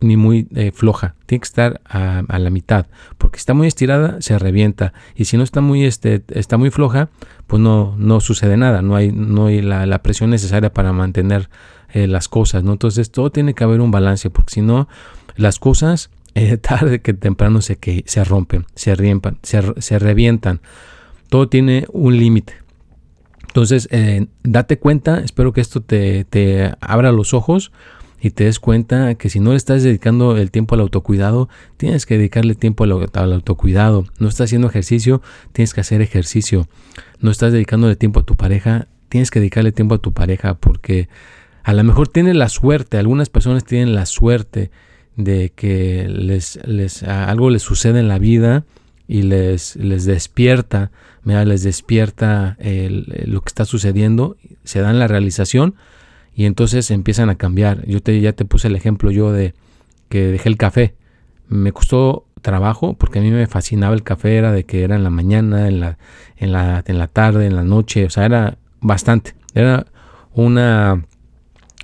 ni 0.00 0.16
muy 0.16 0.48
eh, 0.54 0.72
floja. 0.72 1.14
Tiene 1.26 1.40
que 1.40 1.46
estar 1.46 1.80
a, 1.84 2.22
la 2.26 2.50
mitad. 2.50 2.86
Porque 3.18 3.38
si 3.38 3.42
está 3.42 3.54
muy 3.54 3.66
estirada, 3.66 4.20
se 4.20 4.38
revienta. 4.38 4.92
Y 5.14 5.26
si 5.26 5.36
no 5.36 5.42
está 5.42 5.60
muy, 5.60 5.84
este, 5.84 6.22
está 6.28 6.56
muy 6.56 6.70
floja, 6.70 7.10
pues 7.46 7.60
no, 7.60 7.94
no 7.98 8.20
sucede 8.20 8.56
nada. 8.56 8.82
No 8.82 8.96
hay, 8.96 9.12
no 9.12 9.46
hay 9.46 9.62
la, 9.62 10.02
presión 10.02 10.30
necesaria 10.30 10.72
para 10.72 10.92
mantener 10.92 11.50
eh, 11.92 12.06
las 12.06 12.28
cosas. 12.28 12.64
¿no? 12.64 12.72
Entonces 12.72 13.10
todo 13.10 13.30
tiene 13.30 13.54
que 13.54 13.64
haber 13.64 13.80
un 13.80 13.90
balance. 13.90 14.30
Porque 14.30 14.54
si 14.54 14.62
no, 14.62 14.88
las 15.36 15.58
cosas 15.58 16.10
eh, 16.34 16.56
tarde 16.60 17.00
que 17.00 17.12
temprano 17.14 17.60
se, 17.60 17.76
que, 17.76 18.02
se 18.06 18.24
rompen, 18.24 18.66
se, 18.74 18.94
riempan, 18.94 19.38
se, 19.42 19.98
revientan. 19.98 20.60
Todo 21.28 21.48
tiene 21.48 21.86
un 21.92 22.16
límite. 22.16 22.54
Entonces, 23.48 23.88
date 24.44 24.78
cuenta, 24.78 25.18
espero 25.20 25.52
que 25.52 25.60
esto 25.60 25.80
te, 25.80 26.24
te 26.24 26.72
abra 26.80 27.10
los 27.10 27.34
ojos 27.34 27.72
y 28.20 28.30
te 28.30 28.44
des 28.44 28.60
cuenta 28.60 29.14
que 29.14 29.30
si 29.30 29.40
no 29.40 29.50
le 29.50 29.56
estás 29.56 29.82
dedicando 29.82 30.36
el 30.36 30.50
tiempo 30.50 30.74
al 30.74 30.82
autocuidado, 30.82 31.48
tienes 31.76 32.04
que 32.04 32.18
dedicarle 32.18 32.54
tiempo 32.54 32.84
al, 32.84 32.92
autocuidado. 33.32 34.04
No 34.18 34.28
estás 34.28 34.46
haciendo 34.46 34.68
ejercicio, 34.68 35.22
tienes 35.52 35.72
que 35.72 35.80
hacer 35.80 36.02
ejercicio. 36.02 36.68
No 37.20 37.30
estás 37.30 37.52
dedicándole 37.52 37.96
tiempo 37.96 38.20
a 38.20 38.24
tu 38.24 38.36
pareja, 38.36 38.88
tienes 39.08 39.30
que 39.30 39.40
dedicarle 39.40 39.72
tiempo 39.72 39.94
a 39.94 39.98
tu 39.98 40.12
pareja 40.12 40.54
porque 40.54 41.08
a 41.62 41.72
lo 41.72 41.82
mejor 41.82 42.08
tienes 42.08 42.36
la 42.36 42.48
suerte, 42.48 42.98
algunas 42.98 43.30
personas 43.30 43.64
tienen 43.64 43.94
la 43.94 44.06
suerte 44.06 44.70
de 45.16 45.52
que 45.54 46.06
les, 46.08 46.58
les 46.66 47.02
algo 47.02 47.50
les 47.50 47.62
sucede 47.62 48.00
en 48.00 48.08
la 48.08 48.18
vida 48.18 48.64
y 49.08 49.22
les, 49.22 49.76
les 49.76 50.04
despierta, 50.04 50.90
les 51.24 51.62
despierta 51.62 52.56
lo 52.60 53.40
que 53.40 53.48
está 53.48 53.64
sucediendo, 53.64 54.36
se 54.64 54.80
dan 54.80 54.98
la 54.98 55.08
realización 55.08 55.74
y 56.40 56.46
entonces 56.46 56.90
empiezan 56.90 57.28
a 57.28 57.34
cambiar. 57.34 57.86
Yo 57.86 58.00
te, 58.00 58.18
ya 58.18 58.32
te 58.32 58.46
puse 58.46 58.68
el 58.68 58.74
ejemplo 58.74 59.10
yo 59.10 59.30
de 59.30 59.52
que 60.08 60.28
dejé 60.28 60.48
el 60.48 60.56
café. 60.56 60.94
Me 61.48 61.70
costó 61.70 62.24
trabajo 62.40 62.94
porque 62.94 63.18
a 63.18 63.22
mí 63.22 63.30
me 63.30 63.46
fascinaba 63.46 63.94
el 63.94 64.02
café, 64.02 64.38
era 64.38 64.50
de 64.50 64.64
que 64.64 64.82
era 64.82 64.96
en 64.96 65.04
la 65.04 65.10
mañana, 65.10 65.68
en 65.68 65.80
la, 65.80 65.98
en 66.38 66.52
la, 66.52 66.82
en 66.86 66.96
la 66.96 67.08
tarde, 67.08 67.44
en 67.44 67.56
la 67.56 67.62
noche, 67.62 68.06
o 68.06 68.08
sea, 68.08 68.24
era 68.24 68.56
bastante. 68.80 69.34
Era 69.52 69.84
una 70.32 71.04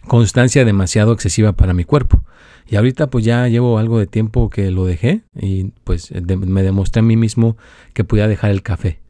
constancia 0.08 0.64
demasiado 0.64 1.12
excesiva 1.12 1.52
para 1.52 1.74
mi 1.74 1.84
cuerpo. 1.84 2.22
Y 2.66 2.76
ahorita 2.76 3.10
pues 3.10 3.26
ya 3.26 3.46
llevo 3.48 3.78
algo 3.78 3.98
de 3.98 4.06
tiempo 4.06 4.48
que 4.48 4.70
lo 4.70 4.86
dejé 4.86 5.20
y 5.38 5.64
pues 5.84 6.14
me 6.14 6.62
demostré 6.62 7.00
a 7.00 7.02
mí 7.02 7.18
mismo 7.18 7.58
que 7.92 8.04
podía 8.04 8.26
dejar 8.26 8.52
el 8.52 8.62
café. 8.62 9.00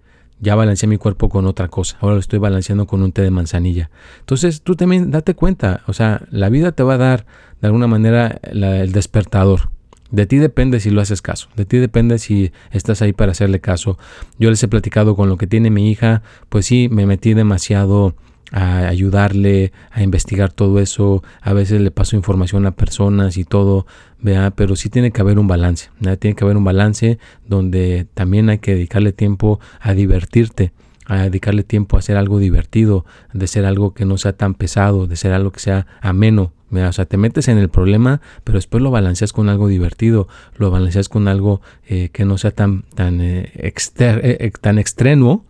Ya 0.40 0.54
balanceé 0.54 0.88
mi 0.88 0.98
cuerpo 0.98 1.28
con 1.28 1.46
otra 1.46 1.68
cosa. 1.68 1.96
Ahora 2.00 2.14
lo 2.14 2.20
estoy 2.20 2.38
balanceando 2.38 2.86
con 2.86 3.02
un 3.02 3.12
té 3.12 3.22
de 3.22 3.30
manzanilla. 3.30 3.90
Entonces 4.20 4.62
tú 4.62 4.76
también 4.76 5.10
date 5.10 5.34
cuenta. 5.34 5.82
O 5.86 5.92
sea, 5.92 6.22
la 6.30 6.48
vida 6.48 6.72
te 6.72 6.82
va 6.82 6.94
a 6.94 6.98
dar 6.98 7.26
de 7.60 7.68
alguna 7.68 7.86
manera 7.86 8.38
el 8.42 8.92
despertador. 8.92 9.70
De 10.10 10.26
ti 10.26 10.36
depende 10.38 10.78
si 10.78 10.90
lo 10.90 11.00
haces 11.00 11.22
caso. 11.22 11.48
De 11.56 11.64
ti 11.64 11.78
depende 11.78 12.18
si 12.18 12.52
estás 12.70 13.02
ahí 13.02 13.12
para 13.12 13.32
hacerle 13.32 13.60
caso. 13.60 13.98
Yo 14.38 14.50
les 14.50 14.62
he 14.62 14.68
platicado 14.68 15.16
con 15.16 15.28
lo 15.28 15.36
que 15.36 15.46
tiene 15.46 15.70
mi 15.70 15.90
hija. 15.90 16.22
Pues 16.48 16.66
sí, 16.66 16.88
me 16.90 17.06
metí 17.06 17.34
demasiado 17.34 18.14
a 18.52 18.88
ayudarle 18.88 19.72
a 19.90 20.02
investigar 20.02 20.52
todo 20.52 20.80
eso. 20.80 21.22
A 21.40 21.52
veces 21.52 21.80
le 21.80 21.90
paso 21.90 22.16
información 22.16 22.66
a 22.66 22.72
personas 22.72 23.36
y 23.36 23.44
todo, 23.44 23.86
vea, 24.20 24.50
pero 24.50 24.76
sí 24.76 24.88
tiene 24.88 25.10
que 25.10 25.20
haber 25.20 25.38
un 25.38 25.48
balance. 25.48 25.90
Tiene 26.18 26.36
que 26.36 26.44
haber 26.44 26.56
un 26.56 26.64
balance 26.64 27.18
donde 27.46 28.06
también 28.14 28.48
hay 28.48 28.58
que 28.58 28.74
dedicarle 28.74 29.12
tiempo 29.12 29.60
a 29.80 29.94
divertirte, 29.94 30.72
a 31.06 31.22
dedicarle 31.22 31.62
tiempo 31.62 31.96
a 31.96 32.00
hacer 32.00 32.16
algo 32.16 32.38
divertido, 32.38 33.04
de 33.32 33.46
ser 33.46 33.64
algo 33.64 33.94
que 33.94 34.04
no 34.04 34.18
sea 34.18 34.32
tan 34.32 34.54
pesado, 34.54 35.06
de 35.06 35.16
ser 35.16 35.32
algo 35.32 35.50
que 35.50 35.60
sea 35.60 35.86
ameno. 36.00 36.52
O 36.72 36.92
sea, 36.92 37.04
te 37.04 37.16
metes 37.16 37.48
en 37.48 37.58
el 37.58 37.68
problema, 37.68 38.20
pero 38.42 38.58
después 38.58 38.82
lo 38.82 38.90
balanceas 38.90 39.32
con 39.32 39.48
algo 39.48 39.68
divertido, 39.68 40.28
lo 40.56 40.70
balanceas 40.70 41.08
con 41.08 41.28
algo 41.28 41.60
eh, 41.86 42.10
que 42.12 42.24
no 42.24 42.38
sea 42.38 42.50
tan, 42.50 42.82
tan, 42.94 43.20
eh, 43.20 43.52
eh, 43.54 44.52
tan 44.60 44.78
extrenuo 44.78 45.44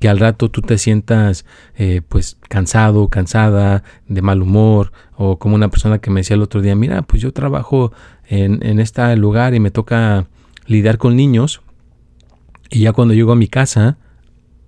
que 0.00 0.08
al 0.08 0.18
rato 0.18 0.50
tú 0.50 0.62
te 0.62 0.78
sientas 0.78 1.44
eh, 1.76 2.02
pues 2.08 2.38
cansado, 2.48 3.08
cansada, 3.08 3.84
de 4.08 4.22
mal 4.22 4.42
humor, 4.42 4.92
o 5.16 5.38
como 5.38 5.54
una 5.54 5.68
persona 5.68 5.98
que 5.98 6.10
me 6.10 6.20
decía 6.20 6.34
el 6.34 6.42
otro 6.42 6.62
día, 6.62 6.74
mira, 6.74 7.02
pues 7.02 7.22
yo 7.22 7.32
trabajo 7.32 7.92
en, 8.26 8.66
en 8.66 8.80
este 8.80 9.14
lugar 9.16 9.54
y 9.54 9.60
me 9.60 9.70
toca 9.70 10.26
lidiar 10.66 10.98
con 10.98 11.14
niños, 11.16 11.60
y 12.70 12.80
ya 12.80 12.92
cuando 12.92 13.14
llego 13.14 13.32
a 13.32 13.36
mi 13.36 13.48
casa, 13.48 13.98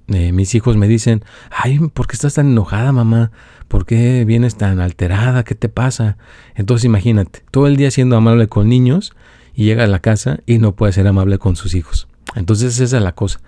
eh, 0.08 0.32
mis 0.32 0.54
hijos 0.54 0.76
me 0.76 0.88
dicen, 0.88 1.24
ay, 1.50 1.78
¿por 1.78 2.06
qué 2.06 2.14
estás 2.14 2.34
tan 2.34 2.48
enojada, 2.48 2.92
mamá? 2.92 3.30
¿Por 3.68 3.86
qué 3.86 4.24
vienes 4.24 4.56
tan 4.56 4.80
alterada? 4.80 5.44
¿Qué 5.44 5.54
te 5.54 5.68
pasa? 5.68 6.18
Entonces 6.54 6.84
imagínate, 6.84 7.44
todo 7.50 7.66
el 7.66 7.76
día 7.76 7.90
siendo 7.90 8.16
amable 8.16 8.48
con 8.48 8.68
niños 8.68 9.14
y 9.54 9.64
llega 9.64 9.84
a 9.84 9.86
la 9.86 10.00
casa 10.00 10.40
y 10.44 10.58
no 10.58 10.74
puede 10.74 10.92
ser 10.92 11.06
amable 11.06 11.38
con 11.38 11.56
sus 11.56 11.74
hijos. 11.74 12.08
Entonces 12.34 12.78
esa 12.80 12.96
es 12.96 13.02
la 13.02 13.14
cosa. 13.14 13.40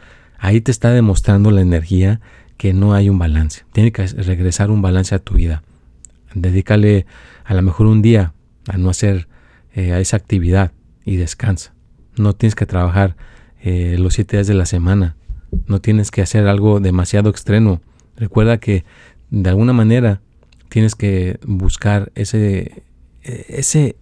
Ahí 0.45 0.61
te 0.61 0.71
está 0.71 0.91
demostrando 0.91 1.51
la 1.51 1.63
energía 1.63 2.21
que 2.59 2.75
no 2.75 2.93
hay 2.93 3.09
un 3.09 3.19
balance. 3.19 3.63
Tiene 3.73 3.93
que 3.93 4.07
regresar 4.07 4.71
un 4.71 4.83
balance 4.83 5.15
a 5.15 5.19
tu 5.19 5.37
vida. 5.37 5.63
Dedícale 6.35 7.07
a 7.47 7.55
lo 7.55 7.63
mejor 7.63 7.87
un 7.87 8.03
día 8.03 8.35
a 8.69 8.77
no 8.77 8.91
hacer 8.91 9.27
eh, 9.75 9.95
a 9.95 10.01
esa 10.01 10.19
actividad 10.19 10.73
y 11.03 11.17
descansa. 11.17 11.73
No 12.19 12.35
tienes 12.35 12.57
que 12.57 12.67
trabajar 12.67 13.17
eh, 13.63 13.97
los 13.99 14.13
siete 14.13 14.37
días 14.37 14.47
de 14.47 14.53
la 14.53 14.67
semana. 14.67 15.17
No 15.67 15.81
tienes 15.81 16.11
que 16.11 16.21
hacer 16.21 16.47
algo 16.47 16.79
demasiado 16.79 17.31
extremo. 17.31 17.81
Recuerda 18.15 18.59
que 18.59 18.85
de 19.31 19.49
alguna 19.49 19.73
manera 19.73 20.21
tienes 20.69 20.95
que 20.95 21.39
buscar 21.47 22.13
ese, 22.17 22.83
ese, 23.23 23.97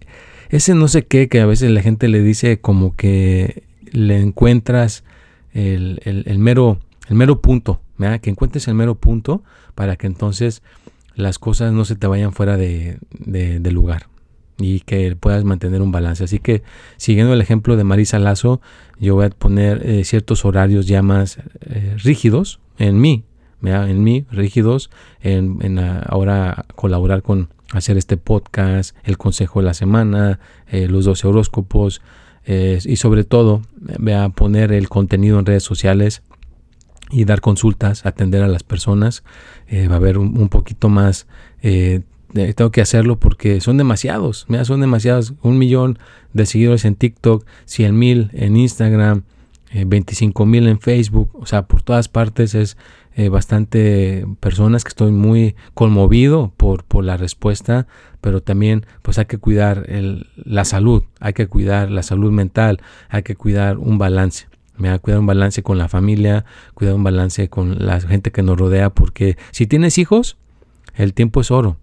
ese 0.49 0.75
no 0.75 0.89
sé 0.89 1.05
qué 1.05 1.29
que 1.29 1.39
a 1.39 1.45
veces 1.45 1.71
la 1.71 1.81
gente 1.81 2.09
le 2.09 2.21
dice 2.21 2.59
como 2.59 2.97
que 2.97 3.63
le 3.93 4.19
encuentras 4.19 5.05
el, 5.53 6.39
mero, 6.39 6.79
el 7.07 7.15
mero 7.15 7.41
punto, 7.41 7.81
que 8.21 8.29
encuentres 8.29 8.67
el 8.67 8.75
mero 8.75 8.95
punto 8.95 9.43
para 9.75 9.95
que 9.95 10.07
entonces 10.07 10.61
las 11.15 11.39
cosas 11.39 11.71
no 11.73 11.85
se 11.85 11.95
te 11.95 12.07
vayan 12.07 12.33
fuera 12.33 12.57
de, 12.57 12.99
lugar 13.71 14.07
y 14.57 14.81
que 14.81 15.15
puedas 15.15 15.43
mantener 15.43 15.81
un 15.81 15.91
balance. 15.91 16.23
Así 16.23 16.39
que 16.39 16.63
siguiendo 16.97 17.33
el 17.33 17.41
ejemplo 17.41 17.75
de 17.75 17.83
Marisa 17.83 18.19
Lazo, 18.19 18.61
yo 18.99 19.15
voy 19.15 19.25
a 19.25 19.29
poner 19.29 19.85
eh, 19.85 20.03
ciertos 20.03 20.45
horarios 20.45 20.87
ya 20.87 21.01
más 21.01 21.39
eh, 21.61 21.95
rígidos 22.03 22.59
en 22.77 22.99
mí, 22.99 23.25
en 23.63 24.03
mí, 24.03 24.25
rígidos, 24.29 24.89
en, 25.21 25.79
ahora 25.79 26.65
colaborar 26.75 27.21
con 27.23 27.49
hacer 27.71 27.97
este 27.97 28.17
podcast, 28.17 28.95
el 29.03 29.17
consejo 29.17 29.59
de 29.59 29.65
la 29.65 29.73
semana, 29.73 30.39
eh, 30.67 30.87
los 30.87 31.05
dos 31.05 31.23
horóscopos, 31.25 32.01
eh, 32.45 32.79
y 32.83 32.97
sobre 32.97 33.23
todo 33.23 33.61
a 34.13 34.29
poner 34.29 34.71
el 34.71 34.89
contenido 34.89 35.39
en 35.39 35.45
redes 35.45 35.63
sociales 35.63 36.23
y 37.09 37.25
dar 37.25 37.41
consultas, 37.41 38.05
atender 38.05 38.43
a 38.43 38.47
las 38.47 38.63
personas. 38.63 39.23
Eh, 39.67 39.87
va 39.87 39.95
a 39.95 39.97
haber 39.97 40.17
un, 40.17 40.49
poquito 40.49 40.89
más. 40.89 41.27
Eh, 41.61 42.01
tengo 42.55 42.71
que 42.71 42.81
hacerlo 42.81 43.19
porque 43.19 43.61
son 43.61 43.77
demasiados. 43.77 44.45
Mira, 44.47 44.65
son 44.65 44.81
demasiados. 44.81 45.33
Un 45.41 45.57
millón 45.57 45.99
de 46.33 46.45
seguidores 46.45 46.85
en 46.85 46.95
TikTok, 46.95 47.45
100 47.65 47.97
mil 47.97 48.29
en 48.33 48.57
Instagram, 48.57 49.23
25 49.73 50.45
mil 50.45 50.67
en 50.67 50.79
Facebook. 50.79 51.29
O 51.33 51.45
sea, 51.45 51.67
por 51.67 51.81
todas 51.81 52.07
partes 52.07 52.55
es 52.55 52.77
eh, 53.15 53.29
bastante 53.29 54.25
personas 54.39 54.83
que 54.83 54.89
estoy 54.89 55.11
muy 55.11 55.55
conmovido 55.73 56.51
por, 56.57 56.83
por 56.83 57.03
la 57.03 57.17
respuesta, 57.17 57.85
pero 58.21 58.41
también 58.41 58.85
pues 59.01 59.19
hay 59.19 59.25
que 59.25 59.37
cuidar 59.37 59.85
la 60.35 60.65
salud, 60.65 61.03
hay 61.19 61.33
que 61.33 61.47
cuidar 61.47 61.91
la 61.91 62.01
salud 62.01 62.31
mental, 62.31 62.81
hay 63.09 63.23
que 63.23 63.35
cuidar 63.35 63.77
un 63.77 63.97
balance. 63.97 64.47
Me 64.77 64.89
da 64.89 64.97
cuidar 64.97 65.19
un 65.19 65.27
balance 65.27 65.61
con 65.61 65.77
la 65.77 65.87
familia, 65.87 66.45
cuidar 66.73 66.95
un 66.95 67.03
balance 67.03 67.49
con 67.49 67.85
la 67.85 68.01
gente 68.01 68.31
que 68.31 68.41
nos 68.41 68.57
rodea, 68.57 68.89
porque 68.89 69.37
si 69.51 69.67
tienes 69.67 69.99
hijos, 69.99 70.37
el 70.95 71.13
tiempo 71.13 71.41
es 71.41 71.51
oro. 71.51 71.77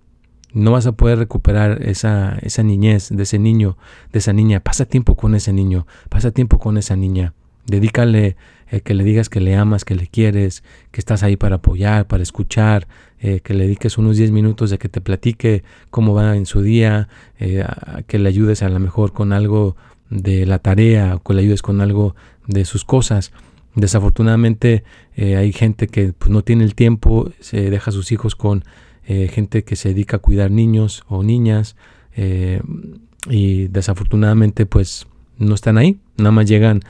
No 0.52 0.72
vas 0.72 0.86
a 0.86 0.92
poder 0.92 1.18
recuperar 1.18 1.82
esa, 1.82 2.36
esa 2.42 2.64
niñez 2.64 3.10
de 3.10 3.22
ese 3.22 3.38
niño, 3.38 3.76
de 4.12 4.18
esa 4.18 4.32
niña. 4.32 4.58
Pasa 4.58 4.84
tiempo 4.84 5.14
con 5.14 5.36
ese 5.36 5.52
niño, 5.52 5.86
pasa 6.08 6.32
tiempo 6.32 6.58
con 6.58 6.76
esa 6.76 6.96
niña. 6.96 7.34
Dedícale 7.70 8.36
eh, 8.70 8.80
que 8.80 8.94
le 8.94 9.04
digas 9.04 9.28
que 9.28 9.40
le 9.40 9.54
amas, 9.54 9.84
que 9.84 9.94
le 9.94 10.08
quieres, 10.08 10.64
que 10.90 11.00
estás 11.00 11.22
ahí 11.22 11.36
para 11.36 11.56
apoyar, 11.56 12.08
para 12.08 12.22
escuchar, 12.22 12.88
eh, 13.20 13.40
que 13.40 13.54
le 13.54 13.64
dediques 13.64 13.96
unos 13.96 14.16
10 14.16 14.32
minutos 14.32 14.70
de 14.70 14.78
que 14.78 14.88
te 14.88 15.00
platique 15.00 15.62
cómo 15.90 16.12
va 16.12 16.36
en 16.36 16.46
su 16.46 16.62
día, 16.62 17.08
eh, 17.38 17.64
que 18.08 18.18
le 18.18 18.28
ayudes 18.28 18.62
a 18.62 18.68
lo 18.68 18.80
mejor 18.80 19.12
con 19.12 19.32
algo 19.32 19.76
de 20.08 20.46
la 20.46 20.58
tarea, 20.58 21.14
o 21.14 21.22
que 21.22 21.34
le 21.34 21.42
ayudes 21.42 21.62
con 21.62 21.80
algo 21.80 22.16
de 22.48 22.64
sus 22.64 22.84
cosas. 22.84 23.30
Desafortunadamente 23.76 24.82
hay 25.16 25.52
gente 25.52 25.86
que 25.86 26.12
pues, 26.12 26.28
no 26.28 26.42
tiene 26.42 26.64
el 26.64 26.74
tiempo, 26.74 27.30
se 27.38 27.70
deja 27.70 27.90
a 27.90 27.92
sus 27.92 28.10
hijos 28.10 28.34
con 28.34 28.64
gente 29.04 29.62
que 29.62 29.76
se 29.76 29.90
dedica 29.90 30.16
a 30.16 30.20
cuidar 30.20 30.50
niños 30.50 31.04
o 31.08 31.22
niñas 31.22 31.76
y 33.28 33.68
desafortunadamente 33.68 34.66
pues 34.66 35.06
no 35.38 35.54
están 35.54 35.78
ahí, 35.78 35.98
nada 36.16 36.32
más 36.32 36.46
llegan 36.46 36.80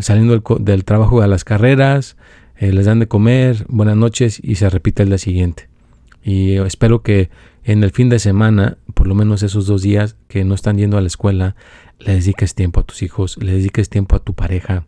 saliendo 0.00 0.40
del, 0.60 0.84
trabajo 0.84 1.22
a 1.22 1.26
las 1.26 1.44
carreras, 1.44 2.16
eh, 2.56 2.72
les 2.72 2.86
dan 2.86 3.00
de 3.00 3.08
comer, 3.08 3.66
buenas 3.68 3.96
noches 3.96 4.40
y 4.42 4.56
se 4.56 4.68
repite 4.70 5.02
el 5.02 5.08
día 5.08 5.18
siguiente. 5.18 5.68
Y 6.22 6.56
espero 6.56 7.02
que 7.02 7.30
en 7.64 7.82
el 7.82 7.90
fin 7.90 8.08
de 8.08 8.18
semana, 8.18 8.78
por 8.94 9.06
lo 9.06 9.14
menos 9.14 9.42
esos 9.42 9.66
dos 9.66 9.82
días 9.82 10.16
que 10.28 10.44
no 10.44 10.54
están 10.54 10.78
yendo 10.78 10.98
a 10.98 11.00
la 11.00 11.06
escuela, 11.06 11.56
le 11.98 12.14
dediques 12.14 12.54
tiempo 12.54 12.80
a 12.80 12.82
tus 12.84 13.02
hijos, 13.02 13.36
le 13.38 13.52
dediques 13.52 13.88
tiempo 13.88 14.16
a 14.16 14.20
tu 14.20 14.34
pareja. 14.34 14.84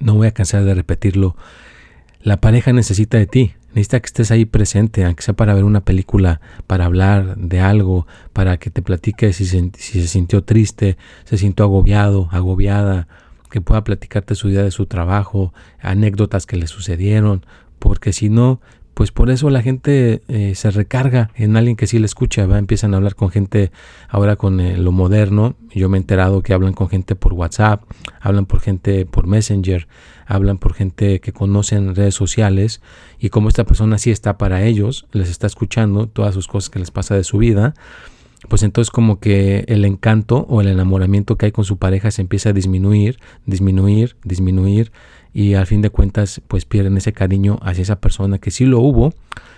No 0.00 0.14
voy 0.14 0.26
a 0.26 0.32
cansar 0.32 0.64
de 0.64 0.74
repetirlo. 0.74 1.36
La 2.20 2.40
pareja 2.40 2.72
necesita 2.72 3.18
de 3.18 3.26
ti, 3.26 3.54
necesita 3.68 4.00
que 4.00 4.06
estés 4.06 4.30
ahí 4.30 4.44
presente, 4.44 5.04
aunque 5.04 5.22
sea 5.22 5.34
para 5.34 5.54
ver 5.54 5.64
una 5.64 5.84
película, 5.84 6.40
para 6.66 6.86
hablar 6.86 7.36
de 7.36 7.60
algo, 7.60 8.06
para 8.32 8.56
que 8.56 8.70
te 8.70 8.82
platique 8.82 9.32
si 9.32 9.44
se, 9.44 9.70
si 9.76 10.00
se 10.00 10.08
sintió 10.08 10.42
triste, 10.42 10.96
se 11.24 11.36
sintió 11.36 11.66
agobiado, 11.66 12.28
agobiada, 12.32 13.08
que 13.54 13.60
pueda 13.60 13.84
platicarte 13.84 14.34
su 14.34 14.48
día 14.48 14.64
de 14.64 14.72
su 14.72 14.86
trabajo, 14.86 15.54
anécdotas 15.80 16.44
que 16.44 16.56
le 16.56 16.66
sucedieron, 16.66 17.46
porque 17.78 18.12
si 18.12 18.28
no, 18.28 18.60
pues 18.94 19.12
por 19.12 19.30
eso 19.30 19.48
la 19.48 19.62
gente 19.62 20.22
eh, 20.26 20.56
se 20.56 20.72
recarga 20.72 21.30
en 21.36 21.56
alguien 21.56 21.76
que 21.76 21.86
sí 21.86 22.00
le 22.00 22.06
escucha, 22.06 22.46
¿va? 22.46 22.58
empiezan 22.58 22.94
a 22.94 22.96
hablar 22.96 23.14
con 23.14 23.30
gente 23.30 23.70
ahora 24.08 24.34
con 24.34 24.58
eh, 24.58 24.76
lo 24.76 24.90
moderno, 24.90 25.54
yo 25.72 25.88
me 25.88 25.98
he 25.98 26.00
enterado 26.00 26.42
que 26.42 26.52
hablan 26.52 26.72
con 26.72 26.88
gente 26.88 27.14
por 27.14 27.32
WhatsApp, 27.32 27.84
hablan 28.20 28.46
por 28.46 28.58
gente 28.58 29.06
por 29.06 29.28
Messenger, 29.28 29.86
hablan 30.26 30.58
por 30.58 30.74
gente 30.74 31.20
que 31.20 31.32
conocen 31.32 31.94
redes 31.94 32.16
sociales 32.16 32.80
y 33.20 33.28
como 33.28 33.48
esta 33.48 33.62
persona 33.62 33.98
sí 33.98 34.10
está 34.10 34.36
para 34.36 34.64
ellos, 34.64 35.06
les 35.12 35.30
está 35.30 35.46
escuchando 35.46 36.08
todas 36.08 36.34
sus 36.34 36.48
cosas 36.48 36.70
que 36.70 36.80
les 36.80 36.90
pasa 36.90 37.14
de 37.14 37.22
su 37.22 37.38
vida, 37.38 37.74
pues 38.48 38.62
entonces 38.62 38.90
como 38.90 39.20
que 39.20 39.64
el 39.68 39.84
encanto 39.84 40.46
o 40.48 40.60
el 40.60 40.68
enamoramiento 40.68 41.36
que 41.36 41.46
hay 41.46 41.52
con 41.52 41.64
su 41.64 41.76
pareja 41.76 42.10
se 42.10 42.22
empieza 42.22 42.50
a 42.50 42.52
disminuir, 42.52 43.18
disminuir, 43.46 44.16
disminuir 44.24 44.92
y 45.32 45.54
al 45.54 45.66
fin 45.66 45.82
de 45.82 45.90
cuentas 45.90 46.40
pues 46.46 46.64
pierden 46.64 46.96
ese 46.96 47.12
cariño 47.12 47.58
hacia 47.62 47.82
esa 47.82 48.00
persona 48.00 48.38
que 48.38 48.50
sí 48.50 48.64
lo 48.66 48.80
hubo, 48.80 49.12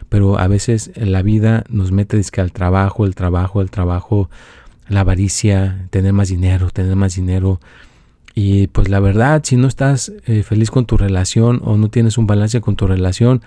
pero 0.09 0.39
a 0.39 0.49
veces 0.49 0.91
la 0.97 1.23
vida 1.23 1.65
nos 1.69 1.93
mete 1.93 2.17
disque 2.17 2.41
al 2.41 2.53
trabajo, 2.53 3.05
el 3.05 3.15
trabajo, 3.15 3.61
el 3.61 3.71
trabajo, 3.71 4.31
la 4.89 5.01
avaricia, 5.01 5.87
tener 5.91 6.13
más 6.13 6.29
dinero, 6.29 6.71
tener 6.71 6.97
más 6.97 7.17
dinero. 7.17 7.61
Y 8.35 8.69
pues 8.69 8.89
la 8.89 9.01
verdad, 9.01 9.43
si 9.45 9.57
no 9.57 9.67
estás 9.67 10.13
eh, 10.27 10.43
feliz 10.43 10.71
con 10.71 10.87
tu 10.87 10.97
relación 10.97 11.61
o 11.65 11.77
no 11.77 11.89
tienes 11.89 12.19
un 12.19 12.27
balance 12.27 12.61
con 12.61 12.77
tu 12.77 12.87
relación, 12.87 13.43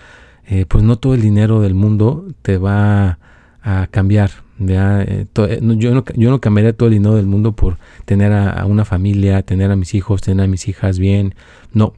eh, 0.45 0.65
pues 0.67 0.83
no 0.83 0.97
todo 0.97 1.13
el 1.13 1.21
dinero 1.21 1.61
del 1.61 1.75
mundo 1.75 2.27
te 2.41 2.57
va 2.57 3.19
a 3.61 3.87
cambiar. 3.87 4.31
Eh, 4.67 5.25
yo, 5.33 5.93
no, 5.93 6.03
yo 6.15 6.29
no 6.29 6.41
cambiaría 6.41 6.73
todo 6.73 6.87
el 6.87 6.95
dinero 6.95 7.15
del 7.15 7.27
mundo 7.27 7.53
por 7.53 7.77
tener 8.05 8.33
a, 8.33 8.65
una 8.65 8.85
familia, 8.85 9.41
tener 9.43 9.71
a 9.71 9.75
mis 9.75 9.95
hijos, 9.95 10.21
tener 10.21 10.45
a 10.45 10.47
mis 10.47 10.67
hijas 10.67 10.99
bien. 10.99 11.35
No, 11.73 11.93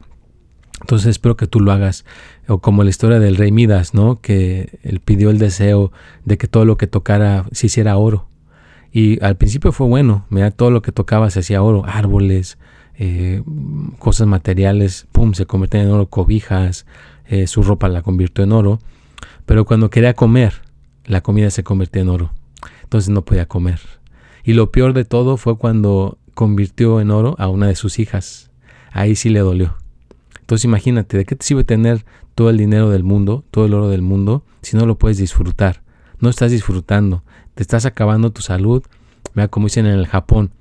entonces 0.81 1.09
espero 1.09 1.35
que 1.35 1.47
tú 1.47 1.59
lo 1.59 1.71
hagas. 1.71 2.05
O 2.47 2.59
como 2.59 2.83
la 2.83 2.89
historia 2.89 3.19
del 3.19 3.37
rey 3.37 3.51
Midas, 3.51 3.93
¿no? 3.93 4.21
Que 4.21 4.79
él 4.83 4.99
pidió 4.99 5.29
el 5.29 5.39
deseo 5.39 5.91
de 6.25 6.37
que 6.37 6.47
todo 6.47 6.65
lo 6.65 6.77
que 6.77 6.87
tocara 6.87 7.45
se 7.51 7.67
hiciera 7.67 7.97
oro. 7.97 8.27
Y 8.91 9.23
al 9.23 9.37
principio 9.37 9.71
fue 9.71 9.87
bueno, 9.87 10.25
mira, 10.29 10.51
todo 10.51 10.69
lo 10.69 10.81
que 10.81 10.91
tocaba 10.91 11.29
se 11.29 11.39
hacía 11.39 11.63
oro, 11.63 11.83
árboles, 11.85 12.57
eh, 12.97 13.41
cosas 13.99 14.27
materiales, 14.27 15.07
pum, 15.13 15.33
se 15.33 15.45
convertían 15.45 15.85
en 15.85 15.91
oro, 15.91 16.07
cobijas, 16.07 16.85
eh, 17.25 17.47
su 17.47 17.63
ropa 17.63 17.87
la 17.87 18.01
convirtió 18.01 18.43
en 18.43 18.51
oro. 18.51 18.79
Pero 19.45 19.65
cuando 19.65 19.89
quería 19.89 20.13
comer, 20.13 20.61
la 21.05 21.21
comida 21.21 21.49
se 21.49 21.63
convirtió 21.63 22.01
en 22.01 22.09
oro. 22.09 22.31
Entonces 22.83 23.09
no 23.09 23.23
podía 23.23 23.47
comer. 23.47 23.79
Y 24.43 24.53
lo 24.53 24.71
peor 24.71 24.93
de 24.93 25.05
todo 25.05 25.37
fue 25.37 25.57
cuando 25.57 26.17
convirtió 26.33 27.01
en 27.01 27.11
oro 27.11 27.35
a 27.39 27.47
una 27.47 27.67
de 27.67 27.75
sus 27.75 27.99
hijas. 27.99 28.49
Ahí 28.91 29.15
sí 29.15 29.29
le 29.29 29.39
dolió. 29.39 29.75
Entonces 30.39 30.65
imagínate, 30.65 31.17
¿de 31.17 31.25
qué 31.25 31.35
te 31.35 31.45
sirve 31.45 31.63
tener 31.63 32.05
todo 32.35 32.49
el 32.49 32.57
dinero 32.57 32.89
del 32.89 33.03
mundo, 33.03 33.43
todo 33.51 33.65
el 33.65 33.73
oro 33.73 33.89
del 33.89 34.01
mundo, 34.01 34.43
si 34.61 34.75
no 34.75 34.85
lo 34.85 34.97
puedes 34.97 35.17
disfrutar? 35.17 35.81
No 36.19 36.29
estás 36.29 36.51
disfrutando, 36.51 37.23
te 37.55 37.63
estás 37.63 37.85
acabando 37.85 38.31
tu 38.31 38.41
salud. 38.41 38.83
Vea 39.33 39.47
como 39.47 39.67
dicen 39.67 39.85
en 39.85 39.97
el 39.97 40.07
Japón, 40.07 40.51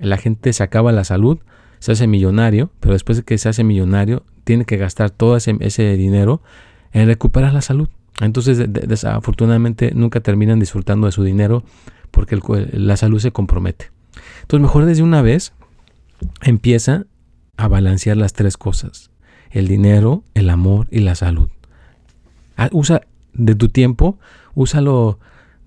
la 0.00 0.18
gente 0.18 0.52
se 0.52 0.62
acaba 0.62 0.92
la 0.92 1.04
salud, 1.04 1.38
se 1.78 1.92
hace 1.92 2.06
millonario, 2.06 2.70
pero 2.80 2.92
después 2.92 3.18
de 3.18 3.24
que 3.24 3.38
se 3.38 3.48
hace 3.48 3.64
millonario, 3.64 4.22
tiene 4.44 4.64
que 4.64 4.76
gastar 4.76 5.10
todo 5.10 5.36
ese, 5.36 5.96
dinero 5.96 6.40
en 6.92 7.06
recuperar 7.06 7.52
la 7.52 7.62
salud. 7.62 7.88
Entonces, 8.20 8.64
desafortunadamente, 8.68 9.92
nunca 9.94 10.20
terminan 10.20 10.58
disfrutando 10.58 11.06
de 11.06 11.12
su 11.12 11.22
dinero 11.22 11.64
porque 12.10 12.40
la 12.72 12.96
salud 12.96 13.20
se 13.20 13.32
compromete. 13.32 13.90
Entonces, 14.42 14.62
mejor 14.62 14.86
desde 14.86 15.02
una 15.02 15.22
vez 15.22 15.52
empieza 16.42 17.04
a 17.56 17.68
balancear 17.68 18.16
las 18.16 18.32
tres 18.32 18.56
cosas, 18.56 19.10
el 19.50 19.68
dinero, 19.68 20.24
el 20.34 20.50
amor 20.50 20.88
y 20.90 21.00
la 21.00 21.14
salud. 21.14 21.48
Ah, 22.56 22.70
usa 22.72 23.02
de 23.34 23.54
tu 23.54 23.68
tiempo, 23.68 24.18
úsalo 24.54 25.18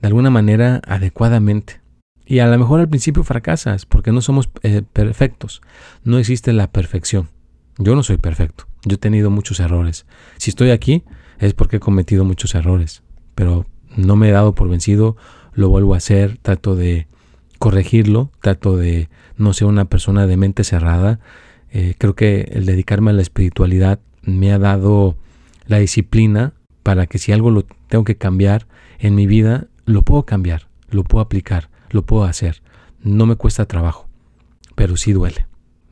de 0.01 0.07
alguna 0.07 0.29
manera 0.29 0.81
adecuadamente. 0.87 1.81
Y 2.25 2.39
a 2.39 2.47
lo 2.47 2.57
mejor 2.57 2.79
al 2.79 2.89
principio 2.89 3.23
fracasas 3.23 3.85
porque 3.85 4.11
no 4.11 4.21
somos 4.21 4.49
eh, 4.61 4.81
perfectos. 4.81 5.61
No 6.03 6.19
existe 6.19 6.53
la 6.53 6.71
perfección. 6.71 7.29
Yo 7.77 7.95
no 7.95 8.03
soy 8.03 8.17
perfecto. 8.17 8.65
Yo 8.85 8.95
he 8.95 8.99
tenido 8.99 9.29
muchos 9.29 9.59
errores. 9.59 10.05
Si 10.37 10.51
estoy 10.51 10.71
aquí 10.71 11.03
es 11.39 11.53
porque 11.53 11.77
he 11.77 11.79
cometido 11.79 12.25
muchos 12.25 12.55
errores. 12.55 13.03
Pero 13.35 13.65
no 13.95 14.15
me 14.15 14.29
he 14.29 14.31
dado 14.31 14.53
por 14.53 14.69
vencido. 14.69 15.17
Lo 15.53 15.69
vuelvo 15.69 15.93
a 15.93 15.97
hacer. 15.97 16.37
Trato 16.41 16.75
de 16.75 17.07
corregirlo. 17.57 18.31
Trato 18.41 18.77
de 18.77 19.09
no 19.37 19.53
ser 19.53 19.67
una 19.67 19.85
persona 19.85 20.27
de 20.27 20.37
mente 20.37 20.63
cerrada. 20.63 21.19
Eh, 21.71 21.95
creo 21.97 22.15
que 22.15 22.49
el 22.51 22.65
dedicarme 22.65 23.11
a 23.11 23.13
la 23.13 23.21
espiritualidad 23.21 23.99
me 24.23 24.51
ha 24.51 24.59
dado 24.59 25.17
la 25.65 25.77
disciplina 25.77 26.53
para 26.83 27.07
que 27.07 27.19
si 27.19 27.31
algo 27.31 27.51
lo 27.51 27.63
tengo 27.87 28.03
que 28.03 28.17
cambiar 28.17 28.67
en 28.97 29.15
mi 29.15 29.27
vida, 29.27 29.67
lo 29.85 30.01
puedo 30.01 30.23
cambiar, 30.23 30.67
lo 30.89 31.03
puedo 31.03 31.21
aplicar, 31.21 31.69
lo 31.91 32.03
puedo 32.03 32.23
hacer. 32.23 32.61
No 33.01 33.25
me 33.25 33.35
cuesta 33.35 33.65
trabajo, 33.65 34.07
pero 34.75 34.97
sí 34.97 35.13
duele. 35.13 35.45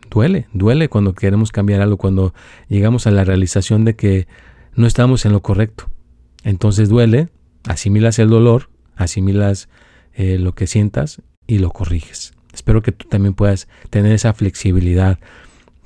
Duele, 0.09 0.47
duele 0.53 0.89
cuando 0.89 1.13
queremos 1.13 1.51
cambiar 1.51 1.81
algo, 1.81 1.97
cuando 1.97 2.33
llegamos 2.69 3.07
a 3.07 3.11
la 3.11 3.23
realización 3.23 3.85
de 3.85 3.95
que 3.95 4.27
no 4.77 4.87
estamos 4.87 5.25
en 5.25 5.33
lo 5.33 5.41
correcto. 5.41 5.89
Entonces 6.43 6.87
duele, 6.87 7.27
asimilas 7.67 8.19
el 8.19 8.29
dolor, 8.29 8.69
asimilas 8.95 9.67
eh, 10.13 10.37
lo 10.37 10.53
que 10.53 10.67
sientas 10.67 11.21
y 11.47 11.57
lo 11.57 11.71
corriges. 11.71 12.33
Espero 12.53 12.81
que 12.81 12.91
tú 12.91 13.07
también 13.09 13.33
puedas 13.33 13.67
tener 13.89 14.13
esa 14.13 14.33
flexibilidad 14.33 15.19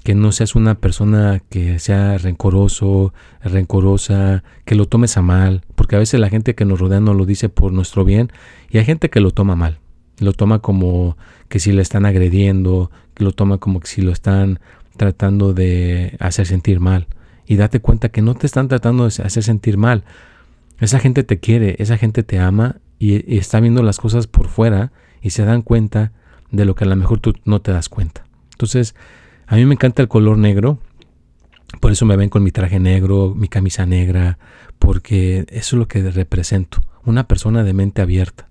que 0.04 0.14
no 0.14 0.32
seas 0.32 0.56
una 0.56 0.76
persona 0.76 1.42
que 1.50 1.80
sea 1.80 2.18
rencoroso, 2.18 3.14
rencorosa, 3.44 4.44
que 4.66 4.76
lo 4.76 4.88
tomes 4.88 5.16
a 5.16 5.22
mal, 5.22 5.64
porque 5.76 5.96
a 5.96 6.00
veces 6.00 6.20
la 6.20 6.30
gente 6.30 6.56
que 6.56 6.66
nos 6.66 6.80
rodea 6.80 7.00
no 7.00 7.14
lo 7.14 7.26
dice 7.26 7.50
por 7.50 7.72
nuestro 7.72 8.04
bien 8.04 8.32
y 8.70 8.78
hay 8.80 8.86
gente 8.86 9.10
que 9.10 9.22
lo 9.22 9.32
toma 9.32 9.56
mal, 9.56 9.80
lo 10.20 10.34
toma 10.34 10.60
como 10.60 11.18
que 11.50 11.60
si 11.60 11.72
le 11.72 11.82
están 11.82 12.06
agrediendo, 12.06 12.92
que 13.14 13.24
lo 13.24 13.32
toma 13.32 13.60
como 13.60 13.80
que 13.80 13.88
si 13.88 14.02
lo 14.02 14.12
están 14.12 14.60
tratando 14.98 15.54
de 15.54 16.18
hacer 16.20 16.48
sentir 16.48 16.80
mal. 16.80 17.08
Y 17.52 17.58
date 17.58 17.82
cuenta 17.82 18.08
que 18.08 18.22
no 18.22 18.34
te 18.34 18.48
están 18.48 18.70
tratando 18.70 19.04
de 19.10 19.10
hacer 19.10 19.44
sentir 19.44 19.76
mal. 19.76 20.06
Esa 20.80 21.00
gente 21.00 21.26
te 21.26 21.42
quiere, 21.42 21.76
esa 21.80 21.98
gente 21.98 22.24
te 22.24 22.40
ama 22.40 22.78
y, 22.98 23.36
está 23.38 23.60
viendo 23.60 23.84
las 23.84 23.98
cosas 23.98 24.26
por 24.26 24.48
fuera 24.48 24.94
y 25.22 25.32
se 25.32 25.44
dan 25.44 25.62
cuenta 25.62 26.14
de 26.50 26.64
lo 26.64 26.76
que 26.76 26.86
a 26.86 26.88
lo 26.88 26.96
mejor 26.96 27.20
tú 27.20 27.34
no 27.44 27.60
te 27.60 27.74
das 27.74 27.90
cuenta. 27.90 28.24
Entonces, 28.54 28.96
a 29.48 29.58
mí 29.58 29.66
me 29.66 29.74
encanta 29.74 30.02
el 30.02 30.08
color 30.08 30.38
negro, 30.38 30.80
por 31.82 31.92
eso 31.92 32.06
me 32.06 32.16
ven 32.16 32.30
con 32.30 32.42
mi 32.42 32.52
traje 32.52 32.80
negro, 32.80 33.34
mi 33.36 33.50
camisa 33.50 33.86
negra, 33.86 34.38
porque 34.80 35.46
eso 35.50 35.76
es 35.76 35.80
lo 35.80 35.90
que 35.90 36.10
represento, 36.10 36.80
una 37.04 37.28
persona 37.28 37.66
de 37.66 37.74
mente 37.74 38.02
abierta. 38.02 38.48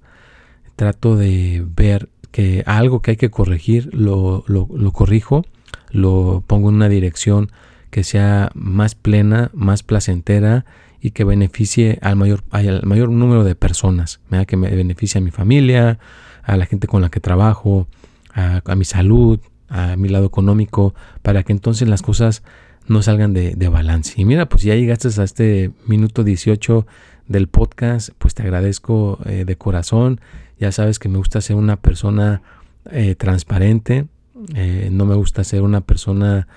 Trato 0.77 1.17
de 1.17 1.65
ver 1.75 2.11
que 2.33 2.65
algo 2.67 3.01
que 3.01 3.13
hay 3.13 3.17
que 3.17 3.31
corregir, 3.31 3.89
lo, 3.95 4.45
corrijo, 4.93 5.47
lo 5.91 6.45
pongo 6.47 6.69
en 6.69 6.75
una 6.75 6.91
dirección 6.91 7.51
que 7.91 8.05
sea 8.05 8.51
más 8.55 8.95
plena, 8.95 9.51
más 9.53 9.83
placentera 9.83 10.65
y 11.01 11.11
que 11.11 11.25
beneficie 11.25 11.99
al 12.03 12.17
mayor, 12.17 12.45
al 12.51 12.83
mayor 12.85 13.11
número 13.11 13.45
de 13.45 13.55
personas, 13.55 14.21
que 14.47 14.57
me 14.57 14.71
beneficie 14.71 15.19
a 15.19 15.23
mi 15.23 15.31
familia, 15.31 15.99
a 16.43 16.57
la 16.57 16.67
gente 16.67 16.87
con 16.87 17.03
la 17.03 17.09
que 17.09 17.21
trabajo, 17.21 17.89
a 18.35 18.75
mi 18.77 18.85
salud, 18.85 19.41
a 19.69 19.97
mi 19.97 20.09
lado 20.09 20.27
económico 20.27 20.95
para 21.23 21.43
que 21.43 21.53
entonces 21.53 21.89
las 21.89 22.03
cosas 22.03 22.43
no 22.87 23.03
salgan 23.03 23.33
de, 23.33 23.69
balance. 23.69 24.21
Y 24.21 24.25
mira, 24.25 24.49
pues 24.49 24.63
ya 24.63 24.75
llegaste 24.75 25.09
a 25.21 25.25
este 25.25 25.71
minuto 25.87 26.25
18 26.25 26.87
del 27.29 27.47
podcast, 27.47 28.11
pues 28.19 28.35
te 28.35 28.43
agradezco 28.43 29.19
eh, 29.27 29.45
de 29.45 29.57
corazón. 29.57 30.21
Ya 30.59 30.73
sabes 30.73 30.99
que 30.99 31.09
me 31.09 31.19
gusta 31.19 31.41
ser 31.41 31.57
una 31.57 31.77
persona 31.77 32.43
eh, 32.91 33.15
transparente, 33.15 34.07
eh, 34.55 34.89
no 34.91 35.07
me 35.07 35.15
gusta 35.15 35.45
ser 35.45 35.63
una 35.63 35.83
persona 35.83 36.49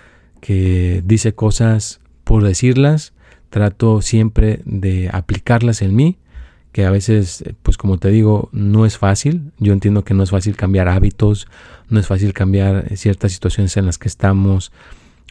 que 0.43 1.01
dice 1.06 1.34
cosas 1.34 2.01
por 2.25 2.43
decirlas, 2.43 3.13
trato 3.49 4.01
siempre 4.01 4.62
de 4.65 5.10
aplicarlas 5.12 5.82
en 5.82 5.95
mí 5.95 6.17
que 6.73 6.86
a 6.86 6.91
veces, 6.91 7.45
pues 7.62 7.77
como 7.77 7.97
te 7.97 8.10
digo, 8.10 8.49
no 8.51 8.86
es 8.86 8.97
fácil. 8.97 9.51
Yo 9.60 9.73
entiendo 9.73 10.03
que 10.03 10.15
no 10.15 10.23
es 10.23 10.32
fácil 10.32 10.58
cambiar 10.58 10.89
hábitos, 10.89 11.47
no 11.88 11.99
es 11.99 12.08
fácil 12.08 12.34
cambiar 12.34 12.97
ciertas 12.97 13.32
situaciones 13.32 13.77
en 13.77 13.86
las 13.86 13.99
que 13.99 14.08
estamos, 14.08 14.71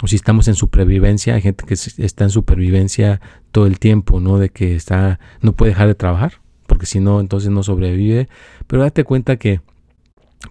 o 0.01 0.07
si 0.07 0.17
estamos 0.17 0.49
en 0.49 0.55
supervivencia, 0.55 1.35
hay 1.35 1.43
gente 1.43 1.65
que 1.67 1.75
está 1.75 2.25
en 2.25 2.31
supervivencia 2.31 3.21
todo 3.51 3.67
el 3.67 3.81
tiempo, 3.81 4.21
¿no? 4.21 4.39
De 4.39 4.49
que 4.49 4.77
está, 4.77 5.19
no 5.41 5.53
puede 5.53 5.73
dejar 5.73 5.89
de 5.89 5.97
trabajar, 5.97 6.41
porque 6.67 6.87
si 6.87 7.01
no, 7.01 7.21
entonces 7.21 7.51
no 7.51 7.63
sobrevive. 7.65 8.29
Pero 8.69 8.83
date 8.83 9.03
cuenta 9.05 9.37
que 9.37 9.61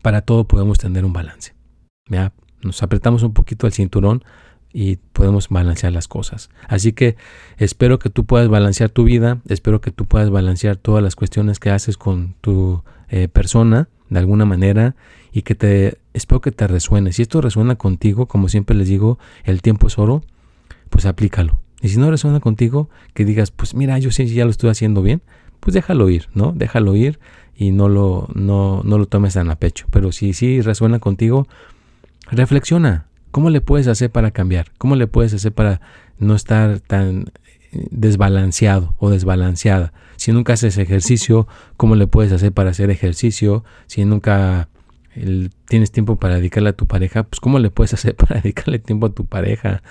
para 0.02 0.22
todo 0.22 0.44
podemos 0.44 0.78
tener 0.78 1.06
un 1.06 1.14
balance. 1.14 1.56
¿ya? 2.10 2.34
Nos 2.62 2.84
apretamos 2.84 3.24
un 3.24 3.34
poquito 3.34 3.66
el 3.66 3.74
cinturón, 3.74 4.24
y 4.74 4.98
podemos 5.14 5.50
balancear 5.50 5.92
las 5.94 6.08
cosas. 6.08 6.50
Así 6.68 6.94
que 6.94 7.16
espero 7.58 8.00
que 8.00 8.10
tú 8.10 8.26
puedas 8.26 8.48
balancear 8.48 8.90
tu 8.90 9.04
vida, 9.04 9.40
espero 9.48 9.82
que 9.82 9.92
tú 9.92 10.06
puedas 10.06 10.30
balancear 10.30 10.78
todas 10.78 11.04
las 11.04 11.16
cuestiones 11.16 11.60
que 11.60 11.70
haces 11.70 11.98
con 11.98 12.36
tu 12.42 12.84
eh, 13.10 13.28
persona 13.28 13.90
de 14.10 14.20
alguna 14.20 14.46
manera 14.46 14.96
y 15.32 15.44
que 15.44 15.56
te 15.56 15.98
espero 16.14 16.42
que 16.42 16.52
te 16.52 16.68
resuene. 16.68 17.14
Si 17.14 17.22
esto 17.22 17.42
resuena 17.42 17.76
contigo, 17.76 18.26
como 18.26 18.50
siempre 18.50 18.76
les 18.76 18.88
digo, 18.88 19.20
el 19.44 19.62
tiempo 19.62 19.88
es 19.88 19.98
oro, 19.98 20.24
pues 20.90 21.06
aplícalo. 21.06 21.60
Y 21.82 21.90
si 21.90 21.98
no 21.98 22.12
resuena 22.12 22.40
contigo, 22.40 22.90
que 23.14 23.26
digas, 23.26 23.52
pues 23.52 23.74
mira, 23.74 23.98
yo 23.98 24.12
sí 24.12 24.28
ya 24.28 24.46
lo 24.46 24.52
estoy 24.52 24.70
haciendo 24.70 25.02
bien, 25.02 25.22
pues 25.60 25.74
déjalo 25.74 26.10
ir, 26.10 26.30
¿no? 26.34 26.52
Déjalo 26.52 26.96
ir 26.96 27.20
y 27.56 27.72
no 27.72 27.90
lo, 27.90 28.28
no, 28.34 28.82
no 28.84 28.98
lo 28.98 29.06
tomes 29.08 29.34
tan 29.34 29.50
a 29.50 29.56
pecho. 29.56 29.88
Pero 29.92 30.12
si 30.12 30.34
sí 30.34 30.62
resuena 30.62 31.00
contigo, 31.00 31.48
reflexiona. 32.30 33.06
¿Cómo 33.32 33.50
le 33.50 33.62
puedes 33.62 33.88
hacer 33.88 34.12
para 34.12 34.32
cambiar? 34.32 34.72
¿Cómo 34.78 34.96
le 34.96 35.08
puedes 35.08 35.34
hacer 35.34 35.54
para 35.54 35.82
no 36.20 36.36
estar 36.36 36.80
tan 36.82 37.32
eh, 37.72 37.88
desbalanceado 37.92 38.96
o 39.00 39.10
desbalanceada? 39.10 39.94
Si 40.18 40.32
nunca 40.32 40.54
haces 40.54 40.78
ejercicio, 40.78 41.48
¿cómo 41.78 41.96
le 41.96 42.08
puedes 42.08 42.32
hacer 42.32 42.52
para 42.52 42.70
hacer 42.70 42.90
ejercicio? 42.92 43.64
Si 43.88 44.06
nunca 44.06 44.70
tienes 45.68 45.92
tiempo 45.92 46.16
para 46.16 46.36
dedicarle 46.36 46.70
a 46.70 46.74
tu 46.74 46.86
pareja, 46.86 47.24
pues 47.24 47.40
¿cómo 47.40 47.60
le 47.60 47.70
puedes 47.70 47.94
hacer 47.96 48.16
para 48.16 48.40
dedicarle 48.40 48.80
tiempo 48.80 49.08
a 49.08 49.14
tu 49.14 49.26
pareja? 49.26 49.82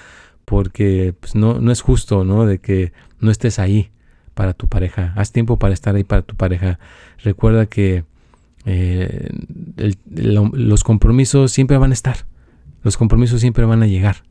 Porque 0.45 1.15
pues, 1.19 1.35
no, 1.35 1.61
no 1.61 1.73
es 1.73 1.81
justo, 1.81 2.25
¿no? 2.25 2.47
De 2.47 2.59
que 2.59 2.93
no 3.19 3.31
estés 3.31 3.59
ahí 3.59 3.91
para 4.35 4.53
tu 4.55 4.69
pareja. 4.69 5.13
Haz 5.17 5.33
tiempo 5.33 5.59
para 5.59 5.75
estar 5.75 5.95
ahí 5.95 6.05
para 6.05 6.23
tu 6.23 6.37
pareja. 6.37 6.79
Recuerda 7.23 7.67
que 7.67 8.05
eh, 8.67 9.31
los 10.11 10.85
compromisos 10.85 11.53
siempre 11.53 11.77
van 11.79 11.91
a 11.91 11.95
estar. 11.95 12.30
Los 12.83 12.97
compromisos 12.97 13.41
siempre 13.41 13.65
van 13.65 13.83
a 13.83 13.87
llegar. 13.87 14.25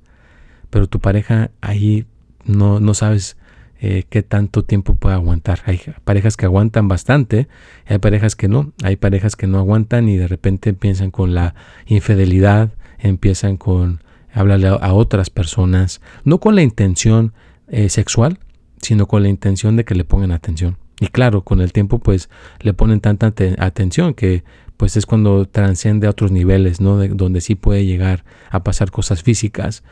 Pero 0.69 0.87
tu 0.87 0.99
pareja 0.99 1.51
ahí 1.61 2.05
no, 2.45 2.79
no 2.79 2.93
sabes 2.93 3.37
eh, 3.81 4.03
qué 4.09 4.23
tanto 4.23 4.63
tiempo 4.63 4.95
puede 4.95 5.15
aguantar. 5.15 5.61
Hay 5.65 5.79
parejas 6.03 6.35
que 6.35 6.45
aguantan 6.45 6.89
bastante, 6.89 7.47
hay 7.85 7.97
parejas 7.99 8.35
que 8.35 8.49
no, 8.49 8.73
hay 8.83 8.97
parejas 8.97 9.37
que 9.37 9.47
no 9.47 9.57
aguantan 9.57 10.09
y 10.09 10.17
de 10.17 10.27
repente 10.27 10.69
empiezan 10.69 11.11
con 11.11 11.33
la 11.33 11.55
infidelidad, 11.85 12.73
empiezan 12.99 13.55
con 13.55 14.01
hablarle 14.33 14.67
a, 14.67 14.93
otras 14.93 15.29
personas, 15.29 16.01
no 16.25 16.39
con 16.39 16.55
la 16.55 16.61
intención 16.61 17.33
eh, 17.69 17.89
sexual, 17.89 18.39
sino 18.81 19.07
con 19.07 19.23
la 19.23 19.29
intención 19.29 19.77
de 19.77 19.85
que 19.85 19.95
le 19.95 20.03
pongan 20.03 20.31
atención. 20.31 20.77
Y 20.99 21.07
claro, 21.07 21.43
con 21.45 21.61
el 21.61 21.71
tiempo 21.71 21.99
pues 21.99 22.29
le 22.59 22.73
ponen 22.73 22.99
tanta 22.99 23.33
atención 23.59 24.13
que 24.13 24.43
pues 24.79 24.95
es 24.95 25.05
cuando 25.05 25.43
transcende 25.43 26.07
a 26.07 26.11
otros 26.11 26.31
niveles, 26.31 26.79
¿no? 26.79 27.05
donde 27.05 27.41
sí 27.41 27.55
puede 27.55 27.85
llegar 27.85 28.23
a 28.49 28.63
pasar 28.63 28.91
cosas 28.91 29.23
físicas, 29.23 29.83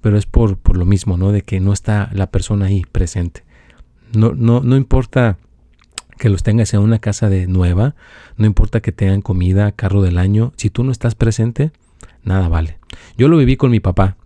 pero 0.00 0.16
es 0.16 0.24
por, 0.24 0.56
por 0.56 0.76
lo 0.76 0.84
mismo, 0.84 1.16
¿no? 1.16 1.32
De 1.32 1.42
que 1.42 1.58
no 1.58 1.72
está 1.72 2.10
la 2.12 2.30
persona 2.30 2.66
ahí 2.66 2.84
presente. 2.92 3.42
No, 4.14 4.34
no, 4.34 4.60
no 4.60 4.76
importa 4.76 5.36
que 6.16 6.28
los 6.28 6.44
tengas 6.44 6.72
en 6.74 6.80
una 6.80 7.00
casa 7.00 7.28
de 7.28 7.48
nueva, 7.48 7.96
no 8.36 8.46
importa 8.46 8.80
que 8.80 8.92
tengan 8.92 9.20
comida, 9.20 9.72
carro 9.72 10.00
del 10.00 10.16
año, 10.16 10.52
si 10.54 10.70
tú 10.70 10.84
no 10.84 10.92
estás 10.92 11.16
presente, 11.16 11.72
nada 12.22 12.48
vale. 12.48 12.78
Yo 13.18 13.26
lo 13.26 13.38
viví 13.38 13.56
con 13.56 13.72
mi 13.72 13.80
papá 13.80 14.16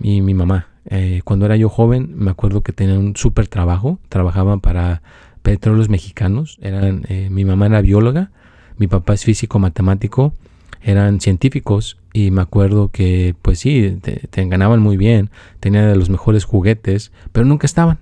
y 0.00 0.20
mi 0.20 0.32
mamá. 0.32 0.68
Eh, 0.84 1.22
cuando 1.24 1.44
era 1.44 1.56
yo 1.56 1.70
joven, 1.70 2.12
me 2.14 2.30
acuerdo 2.30 2.60
que 2.60 2.72
tenían 2.72 2.98
un 2.98 3.16
súper 3.16 3.48
trabajo, 3.48 3.98
trabajaban 4.10 4.60
para 4.60 5.02
petróleos 5.42 5.88
mexicanos, 5.88 6.56
eran, 6.60 7.04
eh, 7.08 7.30
mi 7.32 7.44
mamá 7.44 7.66
era 7.66 7.80
bióloga, 7.80 8.30
mi 8.78 8.86
papá 8.86 9.14
es 9.14 9.24
físico 9.24 9.58
matemático, 9.58 10.34
eran 10.82 11.20
científicos 11.20 11.98
y 12.12 12.30
me 12.30 12.42
acuerdo 12.42 12.88
que 12.88 13.34
pues 13.42 13.58
sí, 13.58 13.98
te, 14.00 14.44
ganaban 14.46 14.80
muy 14.80 14.96
bien, 14.96 15.30
tenían 15.60 15.88
de 15.88 15.96
los 15.96 16.10
mejores 16.10 16.44
juguetes, 16.44 17.12
pero 17.32 17.44
nunca 17.44 17.66
estaban, 17.66 17.98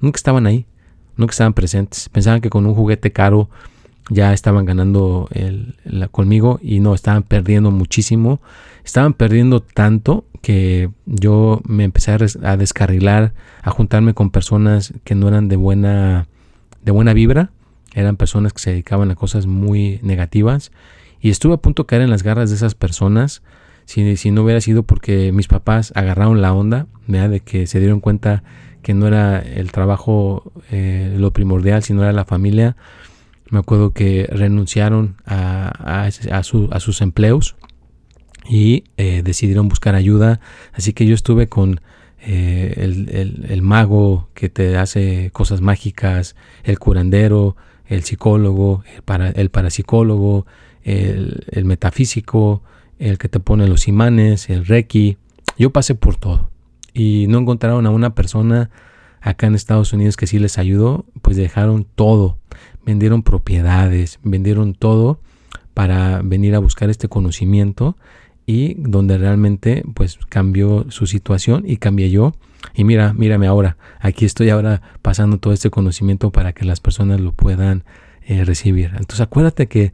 nunca 0.00 0.16
estaban 0.16 0.46
ahí, 0.46 0.66
nunca 1.16 1.32
estaban 1.32 1.52
presentes. 1.52 2.08
Pensaban 2.08 2.40
que 2.40 2.50
con 2.50 2.66
un 2.66 2.74
juguete 2.74 3.12
caro 3.12 3.48
ya 4.10 4.32
estaban 4.32 4.64
ganando 4.64 5.28
el, 5.32 5.76
conmigo 6.10 6.58
y 6.62 6.80
no, 6.80 6.94
estaban 6.94 7.22
perdiendo 7.22 7.70
muchísimo. 7.70 8.40
Estaban 8.84 9.12
perdiendo 9.12 9.60
tanto 9.60 10.24
que 10.40 10.90
yo 11.04 11.60
me 11.64 11.84
empecé 11.84 12.12
a, 12.12 12.56
descarrilar, 12.56 13.34
a 13.62 13.70
juntarme 13.70 14.14
con 14.14 14.30
personas 14.30 14.94
que 15.04 15.14
no 15.14 15.28
eran 15.28 15.48
de 15.48 15.56
buena, 15.56 16.26
de 16.82 16.92
buena 16.92 17.12
vibra. 17.12 17.50
Eran 17.94 18.16
personas 18.16 18.52
que 18.52 18.60
se 18.60 18.70
dedicaban 18.70 19.10
a 19.10 19.14
cosas 19.14 19.46
muy 19.46 20.00
negativas. 20.02 20.72
Y 21.20 21.30
estuve 21.30 21.54
a 21.54 21.58
punto 21.58 21.82
de 21.82 21.86
caer 21.86 22.02
en 22.02 22.10
las 22.10 22.22
garras 22.22 22.50
de 22.50 22.56
esas 22.56 22.74
personas. 22.74 23.42
Si, 23.84 24.16
si 24.16 24.30
no 24.30 24.42
hubiera 24.42 24.60
sido 24.60 24.82
porque 24.82 25.32
mis 25.32 25.48
papás 25.48 25.92
agarraron 25.96 26.42
la 26.42 26.52
onda, 26.52 26.86
de 27.06 27.40
que 27.40 27.66
se 27.66 27.80
dieron 27.80 28.00
cuenta 28.00 28.42
que 28.82 28.94
no 28.94 29.06
era 29.06 29.38
el 29.40 29.72
trabajo 29.72 30.52
eh, 30.70 31.14
lo 31.16 31.32
primordial, 31.32 31.82
sino 31.82 32.02
era 32.02 32.12
la 32.12 32.24
familia 32.24 32.76
me 33.50 33.58
acuerdo 33.58 33.92
que 33.92 34.28
renunciaron 34.30 35.16
a, 35.24 36.08
a, 36.30 36.42
sus 36.42 37.00
empleos 37.00 37.56
y 38.48 38.84
eh, 38.96 39.22
decidieron 39.24 39.68
buscar 39.68 39.94
ayuda. 39.94 40.40
Así 40.72 40.92
que 40.92 41.06
yo 41.06 41.14
estuve 41.14 41.48
con 41.48 41.80
eh, 42.20 42.74
el, 43.48 43.62
mago 43.62 44.28
que 44.34 44.48
te 44.48 44.76
hace 44.76 45.30
cosas 45.32 45.60
mágicas, 45.60 46.36
el 46.64 46.78
curandero, 46.78 47.56
el 47.88 48.04
psicólogo, 48.04 48.84
el, 48.94 49.02
para, 49.02 49.30
el 49.30 49.50
parapsicólogo, 49.50 50.46
el, 50.82 51.44
el, 51.50 51.64
metafísico, 51.64 52.62
el 52.98 53.18
que 53.18 53.28
te 53.28 53.40
pone 53.40 53.66
los 53.66 53.88
imanes, 53.88 54.48
el 54.50 54.66
reiki. 54.66 55.16
Yo 55.58 55.70
pasé 55.70 55.94
por 55.94 56.16
todo 56.16 56.50
y 56.94 57.26
no 57.28 57.38
encontraron 57.38 57.86
a 57.86 57.90
una 57.90 58.14
persona 58.14 58.70
acá 59.20 59.48
en 59.48 59.54
Estados 59.54 59.92
Unidos 59.92 60.16
que 60.16 60.26
sí 60.26 60.38
les 60.38 60.58
ayudó, 60.58 61.04
pues 61.22 61.36
dejaron 61.36 61.84
todo 61.94 62.38
vendieron 62.88 63.22
propiedades, 63.22 64.18
vendieron 64.22 64.72
todo 64.72 65.20
para 65.74 66.22
venir 66.22 66.54
a 66.54 66.58
buscar 66.58 66.88
este 66.88 67.06
conocimiento 67.06 67.98
y 68.48 68.76
donde 68.78 69.18
realmente 69.18 69.84
pues 69.92 70.18
cambió 70.30 70.86
su 70.88 71.06
situación 71.06 71.64
y 71.66 71.76
cambié 71.76 72.08
yo. 72.08 72.32
Y 72.74 72.84
mira, 72.84 73.12
mírame 73.12 73.46
ahora, 73.46 73.76
aquí 74.00 74.24
estoy 74.24 74.48
ahora 74.48 74.80
pasando 75.02 75.36
todo 75.36 75.52
este 75.52 75.68
conocimiento 75.68 76.32
para 76.32 76.54
que 76.54 76.64
las 76.64 76.80
personas 76.80 77.20
lo 77.20 77.32
puedan 77.32 77.84
eh, 78.26 78.46
recibir. 78.46 78.92
Entonces 78.92 79.20
acuérdate 79.20 79.66
que 79.66 79.92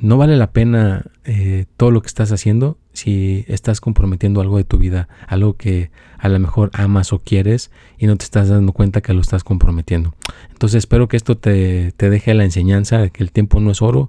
no 0.00 0.16
vale 0.16 0.36
la 0.36 0.52
pena 0.52 1.06
eh, 1.24 1.64
todo 1.76 1.90
lo 1.90 2.02
que 2.02 2.06
estás 2.06 2.30
haciendo 2.30 2.78
si 2.92 3.44
estás 3.48 3.80
comprometiendo 3.80 4.40
algo 4.40 4.58
de 4.58 4.64
tu 4.64 4.78
vida, 4.78 5.08
algo 5.26 5.56
que 5.56 5.90
a 6.18 6.28
lo 6.28 6.38
mejor 6.38 6.70
amas 6.72 7.12
o 7.12 7.18
quieres 7.18 7.72
y 7.98 8.06
no 8.06 8.14
te 8.16 8.24
estás 8.24 8.48
dando 8.48 8.72
cuenta 8.74 9.00
que 9.00 9.12
lo 9.12 9.20
estás 9.20 9.42
comprometiendo. 9.42 10.14
Entonces 10.52 10.78
espero 10.78 11.08
que 11.08 11.16
esto 11.16 11.36
te, 11.36 11.92
deje 11.98 12.32
la 12.34 12.44
enseñanza 12.44 12.98
de 12.98 13.10
que 13.10 13.24
el 13.24 13.32
tiempo 13.32 13.58
no 13.58 13.72
es 13.72 13.82
oro, 13.82 14.08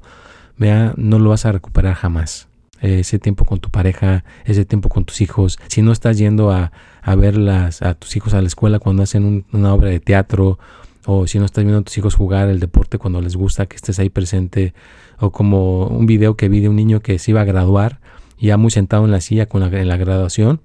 vea, 0.59 0.93
no 0.95 1.17
lo 1.17 1.31
vas 1.31 1.47
a 1.47 1.51
recuperar 1.51 1.95
jamás. 1.95 2.47
Ese 2.81 3.19
tiempo 3.19 3.45
con 3.45 3.59
tu 3.59 3.69
pareja, 3.69 4.23
ese 4.45 4.65
tiempo 4.65 4.89
con 4.89 5.05
tus 5.05 5.21
hijos, 5.21 5.57
si 5.67 5.81
no 5.81 5.91
estás 5.91 6.17
yendo 6.17 6.51
a, 6.51 6.71
a 7.01 7.15
ver 7.15 7.37
a 7.49 7.93
tus 7.95 8.15
hijos 8.15 8.33
a 8.33 8.41
la 8.41 8.47
escuela 8.47 8.79
cuando 8.79 9.03
hacen 9.03 9.45
una 9.51 9.73
obra 9.73 9.89
de 9.89 9.99
teatro, 9.99 10.59
o 11.05 11.25
si 11.25 11.39
no 11.39 11.45
estás 11.45 11.63
viendo 11.63 11.79
a 11.79 11.83
tus 11.83 11.97
hijos 11.97 12.15
jugar 12.15 12.49
el 12.49 12.59
deporte 12.59 12.97
cuando 12.97 13.21
les 13.21 13.35
gusta 13.35 13.65
que 13.65 13.77
estés 13.77 13.97
ahí 13.99 14.09
presente, 14.09 14.73
o 15.19 15.31
como 15.31 15.87
un 15.87 16.05
video 16.05 16.35
que 16.35 16.49
vi 16.49 16.59
de 16.59 16.69
un 16.69 16.75
niño 16.75 16.99
que 16.99 17.17
se 17.17 17.31
iba 17.31 17.41
a 17.41 17.45
graduar, 17.45 17.99
ya 18.39 18.57
muy 18.57 18.71
sentado 18.71 19.05
en 19.05 19.11
la 19.11 19.21
silla 19.21 19.47
con 19.47 19.63
en 19.73 19.87
la 19.87 19.97
graduación, 19.97 20.61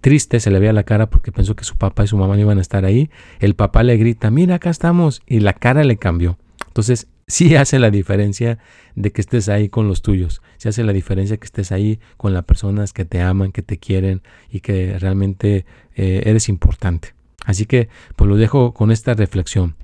triste, 0.00 0.40
se 0.40 0.50
le 0.50 0.58
veía 0.58 0.72
la 0.72 0.84
cara 0.84 1.10
porque 1.10 1.32
pensó 1.32 1.56
que 1.56 1.64
su 1.64 1.76
papá 1.76 2.04
y 2.04 2.06
su 2.06 2.16
mamá 2.16 2.36
no 2.36 2.42
iban 2.42 2.58
a 2.58 2.60
estar 2.60 2.84
ahí. 2.84 3.10
El 3.40 3.54
papá 3.54 3.82
le 3.82 3.96
grita, 3.96 4.30
mira, 4.30 4.56
acá 4.56 4.70
estamos, 4.70 5.22
y 5.26 5.40
la 5.40 5.52
cara 5.52 5.84
le 5.84 5.96
cambió. 5.96 6.38
Entonces, 6.66 7.08
sí 7.28 7.54
hace 7.54 7.78
la 7.78 7.90
diferencia 7.90 8.58
de 8.96 9.12
que 9.12 9.20
estés 9.20 9.48
ahí 9.48 9.68
con 9.68 9.86
los 9.86 10.02
tuyos. 10.02 10.42
Sí 10.56 10.68
hace 10.68 10.82
la 10.82 10.92
diferencia 10.92 11.36
que 11.36 11.44
estés 11.44 11.70
ahí 11.70 12.00
con 12.16 12.34
las 12.34 12.44
personas 12.44 12.92
que 12.92 13.04
te 13.04 13.20
aman, 13.20 13.52
que 13.52 13.62
te 13.62 13.78
quieren 13.78 14.22
y 14.50 14.60
que 14.60 14.98
realmente 14.98 15.64
eh, 15.94 16.22
eres 16.26 16.48
importante. 16.48 17.14
Así 17.44 17.66
que, 17.66 17.88
pues 18.16 18.28
lo 18.28 18.36
dejo 18.36 18.74
con 18.74 18.90
esta 18.90 19.14
reflexión. 19.14 19.76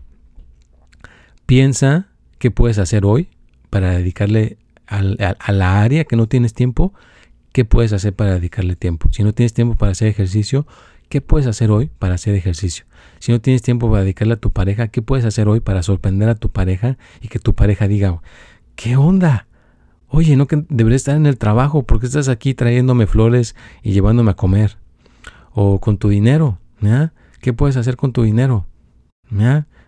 Piensa 1.46 2.08
qué 2.38 2.50
puedes 2.50 2.78
hacer 2.78 3.04
hoy 3.04 3.28
para 3.70 3.92
dedicarle 3.92 4.58
a 4.86 5.52
la 5.52 5.82
área 5.82 6.04
que 6.04 6.16
no 6.16 6.26
tienes 6.26 6.52
tiempo 6.52 6.92
¿Qué 7.54 7.64
puedes 7.64 7.92
hacer 7.92 8.12
para 8.12 8.34
dedicarle 8.34 8.74
tiempo? 8.74 9.12
Si 9.12 9.22
no 9.22 9.32
tienes 9.32 9.54
tiempo 9.54 9.76
para 9.76 9.92
hacer 9.92 10.08
ejercicio, 10.08 10.66
¿qué 11.08 11.20
puedes 11.20 11.46
hacer 11.46 11.70
hoy 11.70 11.88
para 12.00 12.16
hacer 12.16 12.34
ejercicio? 12.34 12.84
Si 13.24 13.32
no 13.32 13.40
tienes 13.40 13.62
tiempo 13.62 13.88
para 13.90 14.02
dedicarle 14.02 14.34
a 14.34 14.36
tu 14.36 14.50
pareja, 14.50 14.88
¿qué 14.88 15.00
puedes 15.00 15.24
hacer 15.24 15.48
hoy 15.48 15.60
para 15.60 15.82
sorprender 15.82 16.28
a 16.28 16.34
tu 16.34 16.50
pareja 16.50 16.98
y 17.22 17.28
que 17.28 17.38
tu 17.38 17.54
pareja 17.54 17.88
diga, 17.88 18.20
¿qué 18.76 18.98
onda? 18.98 19.46
Oye, 20.08 20.36
no 20.36 20.46
que 20.46 20.66
debería 20.68 20.96
estar 20.96 21.16
en 21.16 21.24
el 21.24 21.38
trabajo, 21.38 21.84
porque 21.84 22.04
estás 22.04 22.28
aquí 22.28 22.52
trayéndome 22.52 23.06
flores 23.06 23.56
y 23.82 23.92
llevándome 23.92 24.32
a 24.32 24.34
comer? 24.34 24.76
O 25.54 25.80
con 25.80 25.96
tu 25.96 26.10
dinero, 26.10 26.58
¿qué 27.40 27.54
puedes 27.54 27.78
hacer 27.78 27.96
con 27.96 28.12
tu 28.12 28.24
dinero? 28.24 28.66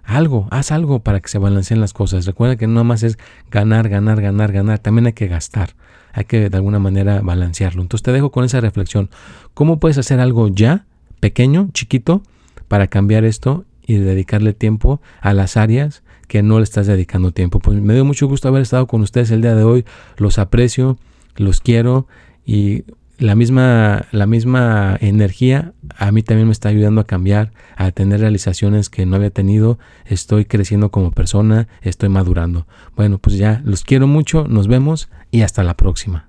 Algo, 0.02 0.48
haz 0.50 0.72
algo 0.72 1.00
para 1.00 1.20
que 1.20 1.28
se 1.28 1.36
balanceen 1.36 1.82
las 1.82 1.92
cosas. 1.92 2.24
Recuerda 2.24 2.56
que 2.56 2.66
no 2.66 2.84
más 2.84 3.02
es 3.02 3.18
ganar, 3.50 3.90
ganar, 3.90 4.22
ganar, 4.22 4.50
ganar. 4.50 4.78
También 4.78 5.08
hay 5.08 5.12
que 5.12 5.28
gastar 5.28 5.76
hay 6.14 6.24
que 6.24 6.48
de 6.48 6.56
alguna 6.56 6.78
manera 6.78 7.20
balancearlo. 7.20 7.82
Entonces 7.82 8.02
te 8.02 8.12
dejo 8.12 8.30
con 8.30 8.46
esa 8.46 8.62
reflexión. 8.62 9.10
¿Cómo 9.52 9.78
puedes 9.78 9.98
hacer 9.98 10.20
algo 10.20 10.48
ya, 10.48 10.86
pequeño, 11.20 11.68
chiquito, 11.74 12.22
para 12.68 12.86
cambiar 12.86 13.24
esto 13.24 13.64
y 13.86 13.96
dedicarle 13.96 14.52
tiempo 14.52 15.00
a 15.20 15.32
las 15.32 15.56
áreas 15.56 16.02
que 16.28 16.42
no 16.42 16.58
le 16.58 16.64
estás 16.64 16.86
dedicando 16.86 17.32
tiempo? 17.32 17.58
Pues 17.60 17.80
me 17.80 17.94
dio 17.94 18.04
mucho 18.04 18.26
gusto 18.26 18.48
haber 18.48 18.62
estado 18.62 18.86
con 18.86 19.02
ustedes 19.02 19.30
el 19.30 19.42
día 19.42 19.54
de 19.54 19.64
hoy. 19.64 19.84
Los 20.16 20.38
aprecio, 20.38 20.98
los 21.36 21.60
quiero 21.60 22.06
y 22.44 22.84
la 23.18 23.34
misma, 23.34 24.06
la 24.12 24.26
misma 24.26 24.96
energía 25.00 25.72
a 25.96 26.12
mí 26.12 26.22
también 26.22 26.48
me 26.48 26.52
está 26.52 26.68
ayudando 26.68 27.00
a 27.00 27.04
cambiar, 27.04 27.52
a 27.76 27.90
tener 27.90 28.20
realizaciones 28.20 28.90
que 28.90 29.06
no 29.06 29.16
había 29.16 29.30
tenido. 29.30 29.78
Estoy 30.04 30.44
creciendo 30.44 30.90
como 30.90 31.12
persona, 31.12 31.68
estoy 31.80 32.08
madurando. 32.08 32.66
Bueno, 32.94 33.18
pues 33.18 33.36
ya 33.36 33.62
los 33.64 33.84
quiero 33.84 34.06
mucho, 34.06 34.46
nos 34.48 34.68
vemos 34.68 35.08
y 35.30 35.42
hasta 35.42 35.62
la 35.64 35.76
próxima. 35.76 36.28